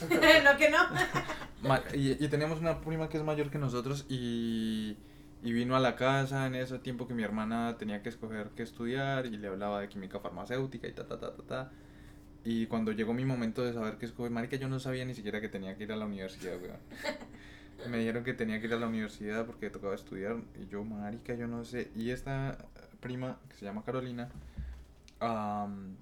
no 0.10 0.56
que 0.58 0.70
no. 0.70 0.78
Ma- 1.62 1.82
y, 1.94 2.22
y 2.24 2.28
teníamos 2.28 2.60
una 2.60 2.80
prima 2.80 3.08
que 3.08 3.18
es 3.18 3.24
mayor 3.24 3.50
que 3.50 3.58
nosotros 3.58 4.04
y, 4.08 4.96
y 5.42 5.52
vino 5.52 5.76
a 5.76 5.80
la 5.80 5.94
casa 5.96 6.46
en 6.46 6.54
ese 6.56 6.78
tiempo 6.78 7.06
que 7.06 7.14
mi 7.14 7.22
hermana 7.22 7.76
tenía 7.78 8.02
que 8.02 8.08
escoger 8.08 8.50
qué 8.56 8.62
estudiar 8.64 9.26
y 9.26 9.36
le 9.36 9.48
hablaba 9.48 9.80
de 9.80 9.88
química 9.88 10.18
farmacéutica 10.20 10.88
y 10.88 10.92
ta 10.92 11.06
ta 11.06 11.18
ta 11.20 11.34
ta 11.34 11.42
ta. 11.42 11.70
Y 12.44 12.66
cuando 12.66 12.92
llegó 12.92 13.14
mi 13.14 13.24
momento 13.24 13.64
de 13.64 13.72
saber 13.72 13.98
qué 13.98 14.06
escoger, 14.06 14.32
marica, 14.32 14.56
yo 14.56 14.68
no 14.68 14.80
sabía 14.80 15.04
ni 15.04 15.14
siquiera 15.14 15.40
que 15.40 15.48
tenía 15.48 15.76
que 15.76 15.84
ir 15.84 15.92
a 15.92 15.96
la 15.96 16.06
universidad, 16.06 16.54
weón. 16.60 16.78
Me 17.90 17.98
dijeron 17.98 18.24
que 18.24 18.34
tenía 18.34 18.60
que 18.60 18.66
ir 18.66 18.74
a 18.74 18.78
la 18.78 18.86
universidad 18.88 19.46
porque 19.46 19.70
tocaba 19.70 19.94
estudiar 19.94 20.36
y 20.60 20.66
yo, 20.68 20.84
marica, 20.84 21.34
yo 21.34 21.46
no 21.48 21.64
sé. 21.64 21.90
Y 21.96 22.10
esta 22.10 22.58
prima, 23.00 23.38
que 23.48 23.56
se 23.56 23.64
llama 23.64 23.84
Carolina, 23.84 24.28
am, 25.20 25.96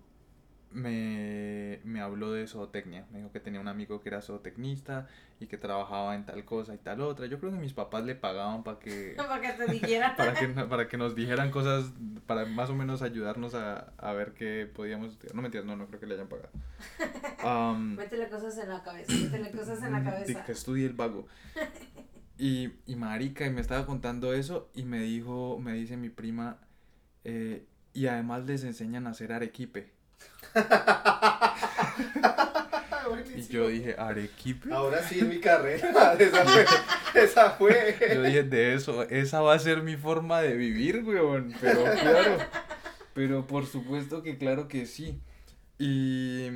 me, 0.73 1.81
me 1.85 2.01
habló 2.01 2.33
de 2.33 2.47
zootecnia. 2.47 3.07
Me 3.11 3.19
dijo 3.19 3.33
que 3.33 3.41
tenía 3.41 3.61
un 3.61 3.69
amigo 3.69 4.01
que 4.01 4.09
era 4.09 4.23
zootecnista 4.23 5.09
y 5.41 5.47
que 5.47 5.59
trabajaba 5.59 6.15
en 6.15 6.25
tal 6.27 6.45
cosa 6.45 6.75
y 6.75 6.79
tal 6.79 7.01
otra. 7.01 7.27
Yo 7.27 7.39
creo 7.41 7.53
que 7.53 7.59
mis 7.59 7.73
papás 7.73 8.05
le 8.05 8.15
pagaban 8.15 8.63
para 8.63 8.79
que, 8.79 9.15
Para 9.17 9.41
que 9.41 9.53
te 9.53 9.73
dijera. 9.73 10.15
para 10.17 10.35
que, 10.35 10.49
para 10.49 10.89
que 10.89 10.97
nos 10.97 11.15
dijeran 11.15 11.51
cosas, 11.51 11.93
para 12.27 12.45
más 12.47 12.71
o 12.71 12.75
menos 12.75 13.03
ayudarnos 13.03 13.55
a, 13.55 13.93
a 13.99 14.13
ver 14.13 14.33
qué 14.35 14.71
podíamos 14.73 15.13
estudiar. 15.13 15.35
No 15.35 15.43
mentiras, 15.43 15.67
no, 15.67 15.77
no 15.77 15.87
creo 15.87 16.01
que 16.01 16.07
le 16.07 16.15
hayan 16.15 16.29
pagado. 16.29 16.51
Am, 17.45 17.97
Métele 17.97 18.29
cosas 18.29 18.57
en 18.59 18.69
la 18.69 18.83
cabeza, 18.83 19.13
métele 19.13 19.51
cosas 19.51 19.83
en 19.83 19.93
la 19.93 20.01
de 20.01 20.11
cabeza. 20.11 20.45
que 20.45 20.53
estudie 20.53 20.87
el 20.87 20.93
vago. 20.93 21.27
Y, 22.39 22.73
y 22.87 22.97
marica, 22.97 23.45
y 23.47 23.51
me 23.51 23.61
estaba 23.61 23.85
contando 23.87 24.33
eso 24.33 24.71
y 24.75 24.85
me 24.85 25.01
dijo, 25.01 25.59
me 25.59 25.75
dice 25.75 25.97
mi 25.97 26.09
prima, 26.09 26.57
eh, 27.25 27.67
y 27.93 28.07
además 28.07 28.47
les 28.47 28.65
enseñan 28.65 29.07
a 29.07 29.11
hacer 29.11 29.33
arequipe. 29.33 29.93
Y 33.37 33.47
yo 33.49 33.69
dije, 33.69 33.95
¿arequipe? 33.99 34.73
Ahora 34.73 35.03
sí 35.03 35.21
en 35.21 35.29
mi 35.29 35.41
carrera. 35.41 36.15
Esa 36.19 36.45
fue. 36.45 36.65
Esa 37.15 37.51
fue. 37.51 37.97
Yo 38.15 38.23
dije, 38.23 38.43
de 38.43 38.75
eso, 38.75 39.03
esa 39.05 39.41
va 39.41 39.55
a 39.55 39.59
ser 39.59 39.83
mi 39.83 39.97
forma 39.97 40.41
de 40.41 40.55
vivir, 40.57 41.03
weón. 41.05 41.55
Pero 41.61 41.85
claro, 41.85 42.39
pero 43.15 43.47
por 43.47 43.67
supuesto 43.67 44.23
que 44.23 44.39
claro 44.39 44.69
que 44.69 44.87
sí. 44.87 45.21
Y, 45.79 46.47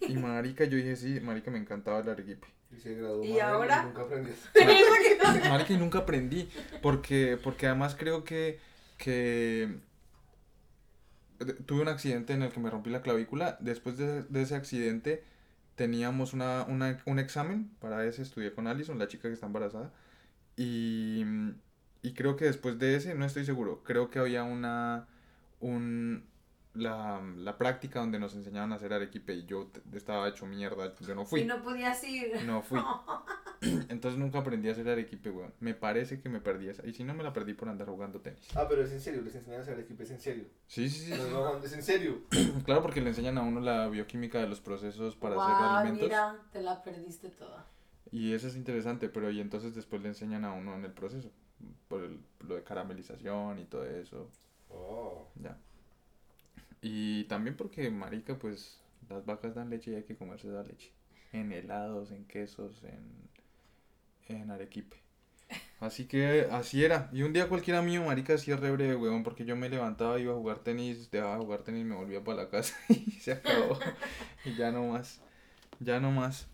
y 0.00 0.16
marica, 0.16 0.64
yo 0.64 0.76
dije, 0.76 0.96
sí, 0.96 1.20
marica, 1.20 1.50
me 1.50 1.58
encantaba 1.58 2.00
el 2.00 2.08
arequipe. 2.08 2.46
Y 2.76 2.80
se 2.80 2.94
graduó. 2.94 3.24
¿Y 3.24 3.30
madre, 3.30 3.42
ahora? 3.42 3.82
Nunca 3.82 4.02
aprendió. 4.02 4.34
Marica, 5.48 5.72
y 5.72 5.76
nunca 5.76 5.98
aprendí, 5.98 6.48
porque, 6.82 7.38
porque 7.42 7.66
además 7.66 7.96
creo 7.98 8.24
que, 8.24 8.58
que 8.96 9.76
tuve 11.66 11.82
un 11.82 11.88
accidente 11.88 12.32
en 12.32 12.42
el 12.42 12.52
que 12.52 12.60
me 12.60 12.70
rompí 12.70 12.90
la 12.90 13.02
clavícula. 13.02 13.56
Después 13.60 13.96
de, 13.98 14.22
de 14.24 14.42
ese 14.42 14.54
accidente 14.54 15.24
teníamos 15.76 16.32
una, 16.32 16.64
una- 16.68 17.00
un 17.06 17.18
examen. 17.18 17.70
Para 17.80 18.04
ese 18.06 18.22
estudié 18.22 18.52
con 18.54 18.66
Alison, 18.66 18.98
la 18.98 19.08
chica 19.08 19.28
que 19.28 19.34
está 19.34 19.46
embarazada. 19.46 19.92
Y, 20.56 21.24
y 22.02 22.12
creo 22.14 22.36
que 22.36 22.44
después 22.44 22.78
de 22.78 22.96
ese, 22.96 23.14
no 23.14 23.24
estoy 23.24 23.44
seguro, 23.44 23.82
creo 23.84 24.10
que 24.10 24.18
había 24.20 24.44
una, 24.44 25.08
un, 25.60 26.24
la, 26.74 27.20
la 27.36 27.58
práctica 27.58 27.98
donde 28.00 28.18
nos 28.20 28.34
enseñaban 28.34 28.72
a 28.72 28.76
hacer 28.76 28.92
arequipe 28.92 29.34
y 29.34 29.46
yo 29.46 29.70
estaba 29.92 30.28
hecho 30.28 30.46
mierda, 30.46 30.94
yo 31.00 31.14
no 31.14 31.24
fui. 31.24 31.40
Y 31.40 31.44
no 31.46 31.62
podías 31.62 32.02
ir. 32.04 32.30
No 32.46 32.62
fui. 32.62 32.80
Entonces 33.88 34.18
nunca 34.18 34.38
aprendí 34.40 34.68
a 34.68 34.72
hacer 34.72 34.88
arequipe, 34.88 35.30
weón. 35.30 35.52
Me 35.60 35.74
parece 35.74 36.20
que 36.20 36.28
me 36.28 36.40
perdí 36.40 36.68
esa. 36.68 36.86
Y 36.86 36.92
si 36.92 37.04
no, 37.04 37.14
me 37.14 37.22
la 37.22 37.32
perdí 37.32 37.54
por 37.54 37.68
andar 37.68 37.88
jugando 37.88 38.20
tenis. 38.20 38.48
Ah, 38.54 38.66
pero 38.68 38.82
es 38.82 38.92
en 38.92 39.00
serio, 39.00 39.22
les 39.22 39.34
enseñan 39.34 39.60
a 39.60 39.62
hacer 39.62 39.78
equipo, 39.80 40.02
es 40.02 40.10
en 40.10 40.20
serio. 40.20 40.44
Sí, 40.66 40.88
sí, 40.88 41.06
sí. 41.06 41.10
No, 41.10 41.28
no, 41.30 41.58
no, 41.58 41.64
es 41.64 41.72
en 41.72 41.82
serio. 41.82 42.22
Claro, 42.64 42.82
porque 42.82 43.00
le 43.00 43.08
enseñan 43.10 43.38
a 43.38 43.42
uno 43.42 43.60
la 43.60 43.88
bioquímica 43.88 44.40
de 44.40 44.46
los 44.48 44.60
procesos 44.60 45.16
para 45.16 45.34
hacer 45.34 45.54
Guau, 45.56 45.76
alimentos. 45.76 46.08
mira, 46.08 46.36
te 46.52 46.62
la 46.62 46.82
perdiste 46.82 47.28
toda. 47.30 47.66
Y 48.10 48.32
eso 48.32 48.46
es 48.48 48.56
interesante, 48.56 49.08
pero 49.08 49.30
y 49.30 49.40
entonces 49.40 49.74
después 49.74 50.00
le 50.02 50.08
enseñan 50.08 50.44
a 50.44 50.52
uno 50.52 50.74
en 50.76 50.84
el 50.84 50.92
proceso. 50.92 51.30
Por 51.88 52.02
el- 52.04 52.20
lo 52.46 52.54
de 52.56 52.62
caramelización 52.62 53.58
y 53.58 53.64
todo 53.64 53.84
eso. 53.86 54.30
Oh. 54.70 55.28
Ya. 55.42 55.56
Y 56.82 57.24
también 57.24 57.56
porque, 57.56 57.90
marica, 57.90 58.36
pues 58.38 58.80
las 59.08 59.24
vacas 59.24 59.54
dan 59.54 59.70
leche 59.70 59.90
y 59.92 59.94
hay 59.94 60.02
que 60.04 60.16
comerse 60.16 60.48
esa 60.48 60.62
leche. 60.62 60.92
En 61.32 61.52
helados, 61.52 62.10
en 62.12 62.24
quesos, 62.26 62.82
en, 62.84 63.28
en 64.28 64.50
arequipe. 64.50 64.96
Así 65.80 66.06
que 66.06 66.48
así 66.50 66.84
era. 66.84 67.10
Y 67.12 67.22
un 67.22 67.32
día 67.32 67.48
cualquiera 67.48 67.82
mío, 67.82 68.04
marica, 68.04 68.34
hacía 68.34 68.56
re 68.56 68.70
breve, 68.72 68.96
weón, 68.96 69.22
porque 69.22 69.44
yo 69.44 69.56
me 69.56 69.68
levantaba, 69.68 70.18
iba 70.18 70.32
a 70.32 70.36
jugar 70.36 70.60
tenis, 70.60 71.10
dejaba 71.10 71.36
de 71.38 71.44
jugar 71.44 71.62
tenis 71.62 71.82
y 71.82 71.84
me 71.84 71.94
volvía 71.96 72.22
para 72.24 72.44
la 72.44 72.48
casa 72.50 72.74
y 72.88 73.10
se 73.12 73.32
acabó. 73.32 73.78
y 74.44 74.54
ya 74.56 74.70
no 74.72 74.86
más. 74.88 75.20
Ya 75.80 76.00
no 76.00 76.10
más. 76.10 76.46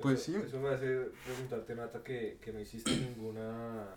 Pues 0.00 0.28
Eso- 0.28 0.40
sí. 0.40 0.46
Eso 0.46 0.58
me 0.60 0.68
hace 0.70 0.86
preguntarte, 1.24 1.74
Nata, 1.74 2.02
que, 2.04 2.38
que 2.42 2.52
no 2.52 2.60
hiciste 2.60 2.90
ninguna. 2.96 3.96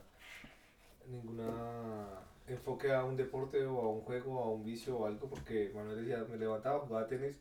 ninguna 1.08 2.20
enfoque 2.48 2.92
a 2.94 3.04
un 3.04 3.16
deporte 3.16 3.66
o 3.66 3.80
a 3.82 3.90
un 3.92 4.02
juego 4.02 4.40
o 4.40 4.44
a 4.44 4.52
un 4.52 4.64
vicio 4.64 4.98
o 4.98 5.06
algo, 5.06 5.30
porque 5.30 5.72
Manuel 5.74 6.06
decía, 6.06 6.26
me 6.30 6.38
levantaba, 6.38 6.80
jugaba 6.80 7.08
tenis, 7.08 7.38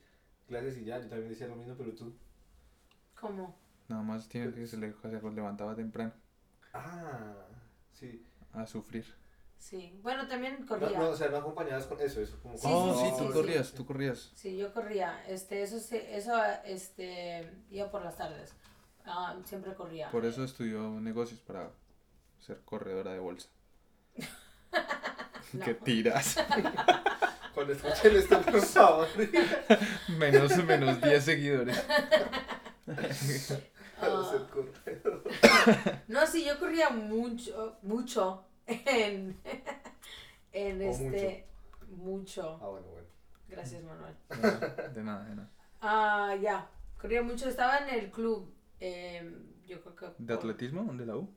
clases 0.48 0.76
y 0.78 0.84
ya, 0.84 0.98
yo 1.00 1.08
también 1.08 1.30
decía 1.30 1.46
lo 1.48 1.56
mismo, 1.56 1.74
pero 1.76 1.92
tú. 1.94 2.12
¿Cómo? 3.20 3.56
Nada 3.90 4.02
más 4.02 4.28
tiene 4.28 4.52
que 4.54 4.66
se 4.66 4.76
le 4.76 4.92
se 4.94 5.08
levantaba 5.32 5.74
temprano 5.74 6.12
Ah, 6.72 7.34
sí. 7.92 8.24
a 8.52 8.64
sufrir. 8.66 9.04
Sí. 9.58 9.98
Bueno, 10.02 10.26
también 10.28 10.60
No, 10.60 10.66
corría. 10.66 10.98
no, 10.98 11.10
o 11.10 11.16
sea, 11.16 11.28
no 11.28 11.38
acompañadas 11.38 11.86
con 11.86 12.00
eso, 12.00 12.20
eso 12.20 12.38
como 12.40 12.56
Sí, 12.56 12.62
oh, 12.70 12.94
sí, 12.94 13.00
sí, 13.04 13.10
sí, 13.10 13.16
tú 13.18 13.26
sí, 13.26 13.32
corrías, 13.34 13.72
tú 13.72 13.86
corrías. 13.86 14.30
Sí, 14.34 14.56
yo 14.56 14.72
corría. 14.72 15.22
Este, 15.26 15.62
eso, 15.62 15.78
se- 15.80 16.16
eso, 16.16 16.32
este, 16.64 17.50
iba 17.70 17.90
por 17.90 18.02
las 18.02 18.16
tardes. 18.16 18.54
Ah, 19.04 19.36
siempre 19.44 19.74
corría. 19.74 20.10
Por 20.10 20.24
eso 20.24 20.44
estudió 20.44 20.88
negocios 21.00 21.40
para 21.40 21.70
ser 22.38 22.60
corredora 22.64 23.12
de 23.12 23.18
bolsa. 23.18 23.48
No. 25.52 25.64
¿Qué 25.64 25.74
tiras? 25.74 26.36
Cuando 27.54 27.72
escuchen 27.72 28.14
esto, 28.14 28.40
por 28.42 28.62
favor. 28.62 29.08
menos, 30.16 30.56
menos 30.64 31.00
10 31.00 31.24
seguidores. 31.24 31.76
Corredor. 34.52 35.22
No, 36.08 36.26
sí, 36.26 36.44
yo 36.44 36.58
corría 36.58 36.90
mucho, 36.90 37.78
mucho 37.82 38.44
en, 38.66 39.40
en 40.52 40.80
O 40.80 40.84
este, 40.84 41.46
mucho. 41.88 42.58
Ah, 42.62 42.68
bueno, 42.68 42.86
bueno. 42.88 43.08
Gracias, 43.48 43.82
Manuel. 43.82 44.14
De 44.94 45.02
nada, 45.02 45.24
de 45.24 45.34
nada. 45.36 45.50
Ah, 45.80 46.36
ya, 46.40 46.70
corría 47.00 47.22
mucho, 47.22 47.48
estaba 47.48 47.78
en 47.78 47.98
el 47.98 48.10
club, 48.10 48.54
eh, 48.78 49.32
yo 49.66 49.80
creo 49.80 49.96
que... 49.96 50.06
¿De 50.18 50.34
atletismo? 50.34 50.92
¿De 50.94 51.06
la 51.06 51.16
U? 51.16 51.34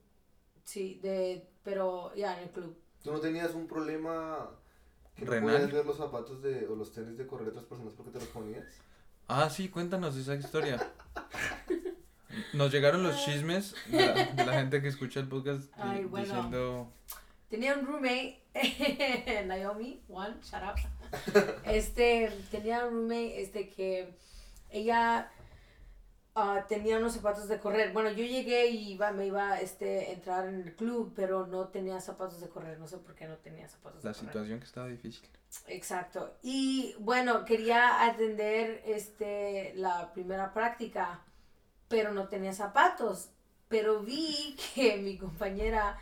Sí, 0.64 1.00
de, 1.02 1.50
pero 1.64 2.14
ya 2.16 2.38
en 2.38 2.44
el 2.44 2.50
club. 2.52 2.78
¿Tú 3.02 3.12
no 3.12 3.20
tenías 3.20 3.54
un 3.54 3.68
problema 3.68 4.50
que 5.16 5.26
no 5.26 5.32
podías 5.42 5.72
ver 5.72 5.86
los 5.86 5.98
zapatos 5.98 6.42
de, 6.42 6.68
o 6.68 6.76
los 6.76 6.92
tenis 6.92 7.18
de 7.18 7.28
correr 7.28 7.46
de 7.46 7.52
otras 7.52 7.66
personas 7.66 7.94
porque 7.94 8.12
te 8.12 8.20
los 8.20 8.30
ponías? 8.30 8.66
Ah, 9.28 9.50
sí, 9.50 9.70
cuéntanos 9.70 10.16
esa 10.16 10.36
historia. 10.36 10.94
Nos 12.54 12.72
llegaron 12.72 13.04
los 13.04 13.24
chismes 13.26 13.76
de 13.88 14.06
la, 14.06 14.14
de 14.26 14.46
la 14.46 14.54
gente 14.54 14.82
que 14.82 14.88
escucha 14.88 15.20
el 15.20 15.28
podcast 15.28 15.72
Ay, 15.78 16.06
bueno. 16.06 16.26
diciendo... 16.26 16.94
Tenía 17.50 17.76
un 17.76 17.86
roommate, 17.86 18.42
Naomi, 19.46 20.02
one, 20.10 20.36
shut 20.42 20.62
up. 20.64 20.80
Este, 21.66 22.32
tenía 22.50 22.86
un 22.86 22.94
roommate, 22.94 23.42
este, 23.44 23.70
que 23.70 24.16
ella 24.72 25.30
ah, 26.34 26.66
tenía 26.68 26.98
unos 26.98 27.14
zapatos 27.14 27.48
de 27.48 27.60
correr. 27.60 27.94
Bueno, 27.94 28.10
yo 28.10 28.26
llegué 28.26 28.68
y 28.70 28.94
iba, 28.94 29.12
me 29.12 29.28
iba 29.28 29.60
este, 29.60 30.00
a 30.08 30.12
entrar 30.14 30.48
en 30.48 30.62
el 30.62 30.76
club, 30.76 31.14
pero 31.16 31.46
no 31.46 31.68
tenía 31.68 32.02
zapatos 32.02 32.42
de 32.42 32.50
correr. 32.50 32.80
No 32.80 32.88
sé 32.88 32.98
por 32.98 33.14
qué 33.14 33.28
no 33.28 33.38
tenía 33.38 33.70
zapatos 33.70 34.04
La 34.04 34.10
de 34.12 34.16
correr. 34.16 34.32
situación 34.32 34.60
que 34.60 34.66
estaba 34.66 34.88
difícil. 34.88 35.30
Exacto. 35.68 36.36
Y 36.42 36.96
bueno, 36.98 37.46
quería 37.46 38.04
atender 38.06 38.82
este, 38.88 39.74
la 39.76 40.12
primera 40.12 40.52
práctica, 40.56 41.24
pero 41.94 42.12
no 42.12 42.28
tenía 42.28 42.54
zapatos. 42.54 43.30
Pero 43.68 44.02
vi 44.02 44.58
que 44.74 44.98
mi 44.98 45.16
compañera, 45.16 46.00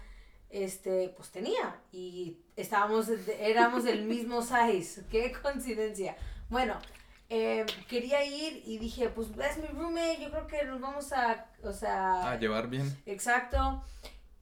este, 0.49 1.13
pues 1.17 1.31
tenía. 1.31 1.81
Y 1.91 2.37
estábamos, 2.55 3.09
éramos 3.41 3.83
del 3.83 4.05
mismo 4.05 4.41
size. 4.41 5.03
Qué 5.11 5.33
coincidencia. 5.33 6.15
Bueno, 6.47 6.79
eh, 7.27 7.65
quería 7.89 8.23
ir 8.23 8.63
y 8.65 8.77
dije, 8.77 9.09
pues 9.09 9.27
es 9.37 9.57
mi 9.57 9.67
roommate, 9.67 10.21
yo 10.21 10.31
creo 10.31 10.47
que 10.47 10.63
nos 10.63 10.79
vamos 10.79 11.11
a, 11.11 11.45
o 11.61 11.73
sea... 11.73 12.31
A 12.31 12.39
llevar 12.39 12.69
bien. 12.69 12.97
Exacto. 13.05 13.83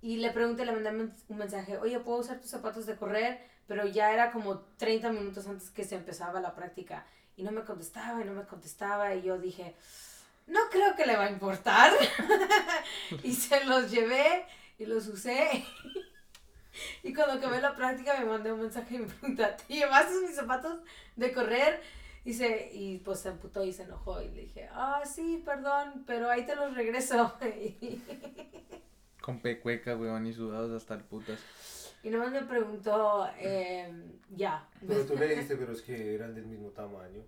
Y 0.01 0.17
le 0.17 0.29
pregunté, 0.29 0.65
le 0.65 0.71
mandé 0.71 1.11
un 1.29 1.37
mensaje, 1.37 1.79
oye, 1.79 1.99
¿puedo 1.99 2.19
usar 2.19 2.39
tus 2.39 2.51
zapatos 2.51 2.85
de 2.85 2.95
correr? 2.95 3.39
Pero 3.65 3.87
ya 3.87 4.13
era 4.13 4.31
como 4.31 4.59
30 4.77 5.11
minutos 5.13 5.47
antes 5.47 5.71
que 5.71 5.83
se 5.83 5.95
empezaba 5.95 6.39
la 6.41 6.53
práctica. 6.53 7.07
Y 7.35 7.41
no 7.41 7.51
me 7.51 7.63
contestaba 7.63 8.21
y 8.21 8.25
no 8.25 8.33
me 8.33 8.45
contestaba. 8.45 9.15
Y 9.15 9.23
yo 9.23 9.39
dije, 9.39 9.75
no 10.49 10.59
creo 10.71 10.95
que 10.95 11.05
le 11.05 11.15
va 11.15 11.25
a 11.25 11.31
importar. 11.31 11.93
y 13.23 13.33
se 13.33 13.63
los 13.65 13.89
llevé 13.91 14.45
y 14.77 14.85
los 14.85 15.07
usé. 15.07 15.63
y 17.03 17.13
cuando 17.13 17.35
acabé 17.35 17.61
la 17.61 17.75
práctica 17.75 18.19
me 18.19 18.25
mandé 18.25 18.51
un 18.51 18.61
mensaje 18.61 18.95
y 18.95 18.99
me 18.99 19.07
pregunta, 19.07 19.55
¿te 19.57 19.73
llevaste 19.73 20.21
mis 20.21 20.35
zapatos 20.35 20.79
de 21.15 21.31
correr? 21.31 21.81
Y, 22.25 22.33
se, 22.33 22.69
y 22.73 22.97
pues 22.99 23.21
se 23.21 23.29
emputó 23.29 23.63
y 23.63 23.73
se 23.73 23.83
enojó. 23.83 24.21
Y 24.21 24.29
le 24.29 24.41
dije, 24.41 24.69
ah, 24.73 25.01
sí, 25.05 25.41
perdón, 25.45 26.03
pero 26.05 26.29
ahí 26.29 26.45
te 26.45 26.55
los 26.55 26.73
regreso. 26.75 27.37
Con 29.21 29.39
pecueca, 29.41 29.95
weón, 29.95 30.27
y 30.27 30.33
sudados 30.33 30.71
hasta 30.71 30.95
el 30.95 31.03
putas. 31.03 31.39
Y 32.01 32.09
nomás 32.09 32.31
me 32.31 32.41
preguntó, 32.43 33.27
eh, 33.37 33.91
ya. 34.35 34.65
Pero 34.87 35.05
tú 35.05 35.15
le 35.17 35.27
dijiste, 35.27 35.57
pero 35.57 35.73
es 35.73 35.81
que 35.81 36.15
eran 36.15 36.33
del 36.33 36.45
mismo 36.45 36.69
tamaño. 36.69 37.23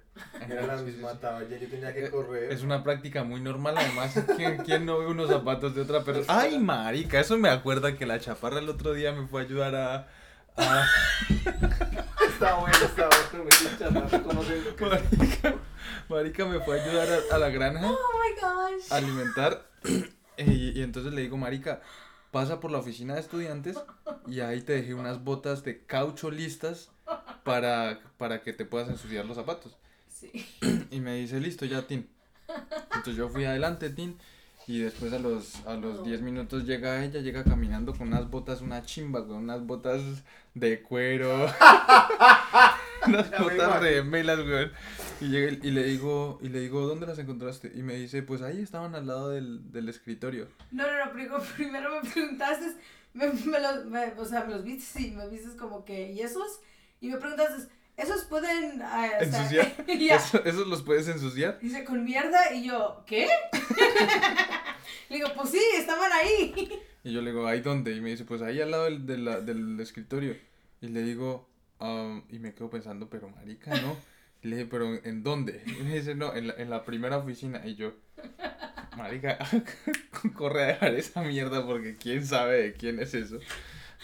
Era 0.50 0.66
la 0.66 0.82
misma 0.82 1.12
sí. 1.12 1.18
talla, 1.20 1.58
yo 1.58 1.68
tenía 1.68 1.94
que 1.94 2.10
correr. 2.10 2.52
Es 2.52 2.64
una 2.64 2.82
práctica 2.82 3.24
muy 3.26 3.42
normal, 3.42 3.76
además, 3.78 4.18
¿quién, 4.38 4.58
quién 4.64 4.86
no 4.86 5.00
ve 5.00 5.08
unos 5.08 5.30
zapatos 5.30 5.76
de 5.76 5.82
otra 5.82 6.04
persona? 6.06 6.26
Ay, 6.42 6.58
marica, 6.58 7.20
eso 7.20 7.38
me 7.38 7.50
acuerda 7.50 7.98
que 7.98 8.06
la 8.06 8.20
chaparra 8.20 8.60
el 8.60 8.70
otro 8.70 8.94
día 8.94 9.12
me 9.12 9.28
fue 9.28 9.42
a 9.42 9.44
ayudar 9.46 9.76
a... 9.76 10.08
a- 10.56 10.86
Está 12.26 12.56
bueno, 12.56 12.76
está 12.78 13.08
bueno, 13.32 13.46
me 13.46 14.90
marica, 14.90 15.56
marica 16.10 16.46
me 16.46 16.60
fue 16.62 16.80
a 16.80 16.84
ayudar 16.84 17.08
a, 17.32 17.36
a 17.36 17.38
la 17.38 17.50
granja 17.50 17.88
Oh 17.92 17.98
my 18.20 18.42
gosh. 18.42 18.92
a 18.92 18.96
alimentar 18.96 19.68
y, 20.38 20.80
y 20.80 20.82
entonces 20.82 21.14
le 21.14 21.22
digo, 21.22 21.38
marica, 21.38 21.82
pasa 22.32 22.60
por 22.60 22.72
la 22.72 22.80
oficina 22.80 23.16
de 23.16 23.20
estudiantes 23.20 23.78
y 24.28 24.40
ahí 24.40 24.62
te 24.62 24.74
dejé 24.74 24.94
unas 24.94 25.24
botas 25.24 25.64
de 25.64 25.86
caucho 25.86 26.32
listas 26.32 26.90
para, 27.44 28.00
para 28.18 28.42
que 28.42 28.54
te 28.54 28.66
puedas 28.66 28.90
ensuciar 28.90 29.26
los 29.26 29.36
zapatos. 29.36 29.78
Sí. 30.10 30.32
Y 30.92 31.00
me 31.00 31.16
dice, 31.16 31.40
listo, 31.40 31.66
ya, 31.66 31.88
Tin. 31.88 32.10
Entonces 32.96 33.16
yo 33.16 33.30
fui 33.30 33.46
adelante, 33.46 33.90
Tin. 33.90 34.18
Y 34.68 34.80
después 34.80 35.12
a 35.12 35.20
los, 35.20 35.66
a 35.66 35.74
los 35.74 36.04
10 36.06 36.22
minutos 36.22 36.66
llega 36.66 37.04
ella, 37.04 37.20
llega 37.20 37.44
caminando 37.44 37.94
con 37.94 38.08
unas 38.08 38.30
botas, 38.30 38.62
una 38.62 38.84
chimba, 38.84 39.26
con 39.26 39.38
unas 39.38 39.66
botas 39.66 40.02
de 40.54 40.82
cuero. 40.82 41.46
unas 43.08 43.32
botas 43.40 43.82
de 43.82 44.04
melas, 44.04 44.40
weón. 44.40 44.72
Y, 45.22 45.26
llega 45.30 45.52
y 45.66 45.72
le 45.72 45.84
digo, 45.84 46.40
y 46.42 46.50
le 46.50 46.60
digo, 46.62 46.82
¿dónde 46.88 47.06
las 47.06 47.20
encontraste? 47.20 47.72
Y 47.76 47.84
me 47.84 47.96
dice, 47.96 48.24
pues 48.24 48.42
ahí 48.42 48.60
estaban 48.62 48.96
al 48.96 49.06
lado 49.08 49.30
del, 49.30 49.72
del 49.72 49.88
escritorio. 49.90 50.48
No, 50.72 50.86
no, 50.88 51.06
no, 51.06 51.12
primero, 51.14 51.42
primero 51.56 52.02
me 52.02 52.10
preguntaste, 52.10 52.66
me, 53.14 53.28
me 53.28 53.60
los, 53.60 53.86
me- 53.86 54.14
o 54.18 54.26
sea, 54.26 54.44
me 54.46 54.54
los 54.56 54.64
viste 54.64 55.02
y 55.02 55.12
me 55.12 55.28
viste 55.30 55.56
como 55.58 55.86
que, 55.86 56.12
¿y 56.12 56.22
esos? 56.22 56.60
Y 57.02 57.10
me 57.10 57.18
preguntaste, 57.18 57.68
¿esos 57.98 58.24
pueden... 58.26 58.82
ah, 58.82 59.10
o 59.22 59.26
sea, 59.26 59.40
¿Ensuciar? 59.42 59.74
¿Eso- 59.88 60.44
¿Esos 60.44 60.68
los 60.68 60.82
puedes 60.82 61.08
ensuciar? 61.08 61.60
Dice, 61.60 61.84
con 61.84 62.04
mierda, 62.04 62.54
y 62.56 62.66
yo, 62.66 63.04
¿qué? 63.06 63.28
Le 65.10 65.18
digo, 65.18 65.30
pues 65.36 65.50
sí, 65.50 65.60
estaban 65.78 66.12
ahí. 66.14 66.70
Y 67.04 67.12
yo 67.14 67.22
le 67.22 67.32
digo, 67.32 67.46
¿ahí 67.46 67.62
dónde? 67.62 67.94
Y 67.96 68.02
me 68.02 68.10
dice, 68.12 68.24
pues 68.26 68.42
ahí 68.42 68.62
al 68.62 68.72
lado 68.72 68.86
del, 68.86 69.06
de 69.06 69.18
la- 69.18 69.42
del 69.42 69.80
escritorio. 69.80 70.36
Y 70.82 70.88
le 70.88 71.04
digo, 71.04 71.48
"Ah", 71.80 72.22
y 72.30 72.40
me 72.40 72.54
quedo 72.54 72.70
pensando, 72.70 73.10
pero 73.10 73.30
marica, 73.30 73.72
¿no? 73.82 73.98
Y 74.44 74.48
le 74.48 74.56
dije, 74.58 74.68
pero 74.70 74.94
¿en 75.04 75.24
dónde? 75.24 75.64
Y 75.66 75.84
me 75.84 75.96
dice, 75.96 76.16
no, 76.16 76.36
en 76.36 76.48
la, 76.48 76.54
en 76.58 76.70
la 76.70 76.84
primera 76.84 77.18
oficina. 77.18 77.62
Y 77.66 77.76
yo, 77.76 77.94
marica, 78.98 79.38
corre 80.36 80.64
a 80.64 80.68
dejar 80.68 80.96
esa 80.96 81.22
mierda 81.22 81.66
porque 81.66 81.96
quién 81.98 82.26
sabe 82.26 82.62
de 82.64 82.74
quién 82.74 83.00
es 83.00 83.14
eso. 83.14 83.40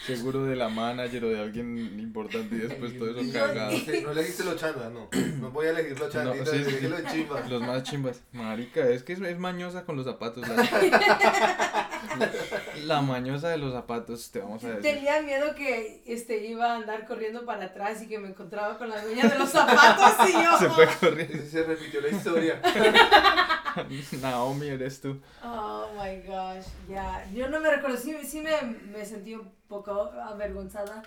Seguro 0.06 0.44
de 0.44 0.54
la 0.54 0.68
manager 0.68 1.24
o 1.24 1.28
de 1.30 1.40
alguien 1.40 1.98
importante 1.98 2.54
y 2.54 2.58
después 2.58 2.96
todo 2.96 3.18
eso 3.18 3.32
cagado. 3.32 3.72
No, 4.04 4.12
elegiste 4.12 4.44
los 4.44 4.54
chandas, 4.54 4.92
no. 4.92 5.08
No 5.40 5.50
voy 5.50 5.66
a 5.66 5.70
elegir 5.70 5.98
los 5.98 6.08
chanditos, 6.12 6.46
No, 6.46 6.52
sí, 6.52 6.58
elegí 6.58 6.76
sí. 6.78 6.88
los 6.88 7.04
chimbas. 7.12 7.50
Los 7.50 7.62
más 7.62 7.82
chimbas. 7.82 8.22
Marica, 8.30 8.88
es 8.88 9.02
que 9.02 9.14
es, 9.14 9.20
es 9.20 9.38
mañosa 9.40 9.84
con 9.84 9.96
los 9.96 10.06
zapatos. 10.06 10.46
La, 10.46 10.54
la 12.84 13.00
mañosa 13.02 13.48
de 13.48 13.58
los 13.58 13.72
zapatos, 13.72 14.30
te 14.30 14.40
vamos 14.40 14.62
a 14.64 14.68
decir. 14.68 14.82
Tenía 14.82 15.22
miedo 15.22 15.54
que 15.54 16.02
este, 16.06 16.44
iba 16.46 16.72
a 16.72 16.76
andar 16.76 17.06
corriendo 17.06 17.44
para 17.44 17.66
atrás 17.66 18.02
y 18.02 18.08
que 18.08 18.18
me 18.18 18.28
encontraba 18.28 18.78
con 18.78 18.88
la 18.88 19.02
dueña 19.02 19.28
de 19.28 19.38
los 19.38 19.50
zapatos 19.50 20.28
y 20.28 20.32
yo. 20.32 20.58
Se 20.58 20.70
fue 20.70 20.86
corriendo. 21.00 21.44
Se 21.44 21.62
repitió 21.64 22.00
la 22.00 22.08
historia. 22.08 22.60
Naomi, 24.20 24.68
eres 24.68 25.00
tú. 25.00 25.20
Oh 25.42 25.88
my 25.94 26.20
gosh, 26.26 26.66
ya. 26.88 27.24
Yo 27.32 27.48
no 27.48 27.60
me 27.60 27.70
recuerdo, 27.70 27.96
sí, 27.96 28.16
sí 28.24 28.40
me, 28.40 28.60
me 28.62 29.04
sentí 29.04 29.34
un 29.34 29.50
poco 29.68 29.92
avergonzada. 29.92 31.02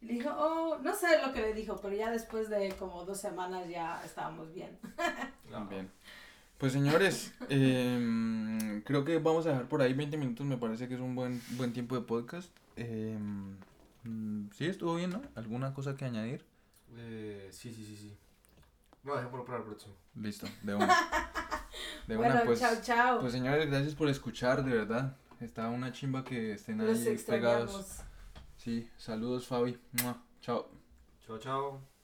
Le 0.00 0.14
dijo, 0.14 0.30
oh, 0.36 0.78
no 0.82 0.94
sé 0.94 1.20
lo 1.24 1.32
que 1.32 1.40
le 1.40 1.54
dijo, 1.54 1.80
pero 1.80 1.94
ya 1.94 2.10
después 2.10 2.48
de 2.48 2.72
como 2.78 3.04
dos 3.04 3.20
semanas 3.20 3.68
ya 3.68 4.00
estábamos 4.04 4.52
bien. 4.52 4.78
Bien. 5.68 5.90
Pues 6.58 6.72
señores, 6.72 7.34
em, 7.50 8.80
creo 8.82 9.04
que 9.04 9.18
vamos 9.18 9.46
a 9.46 9.50
dejar 9.50 9.68
por 9.68 9.82
ahí 9.82 9.92
20 9.92 10.16
minutos, 10.16 10.46
me 10.46 10.56
parece 10.56 10.88
que 10.88 10.94
es 10.94 11.00
un 11.00 11.14
buen, 11.14 11.42
buen 11.50 11.72
tiempo 11.72 11.94
de 11.94 12.02
podcast. 12.02 12.50
Em, 12.76 13.56
mm, 14.04 14.50
sí, 14.54 14.66
estuvo 14.66 14.94
bien, 14.96 15.10
¿no? 15.10 15.22
¿Alguna 15.34 15.74
cosa 15.74 15.96
que 15.96 16.06
añadir? 16.06 16.44
Eh, 16.96 17.48
sí, 17.52 17.72
sí, 17.74 17.84
sí, 17.84 17.96
sí. 17.96 18.16
No, 19.02 19.14
dejémoslo 19.14 19.44
para 19.44 19.58
el 19.58 19.64
próximo. 19.64 19.94
Listo, 20.14 20.46
de 20.62 20.74
una. 20.74 20.96
De 22.06 22.16
una, 22.16 22.44
pues. 22.44 22.60
chao, 22.60 22.74
chao. 22.80 23.20
Pues 23.20 23.32
señores, 23.32 23.68
gracias 23.68 23.94
por 23.94 24.08
escuchar, 24.08 24.64
de 24.64 24.72
verdad. 24.72 25.16
Está 25.40 25.68
una 25.68 25.92
chimba 25.92 26.24
que 26.24 26.52
estén 26.52 26.78
Los 26.78 27.06
ahí 27.06 27.18
pegados. 27.18 28.00
Sí, 28.56 28.88
saludos 28.96 29.46
Fabi. 29.46 29.78
Mua. 30.02 30.22
Chao. 30.40 30.70
Chao, 31.26 31.38
chao. 31.38 31.95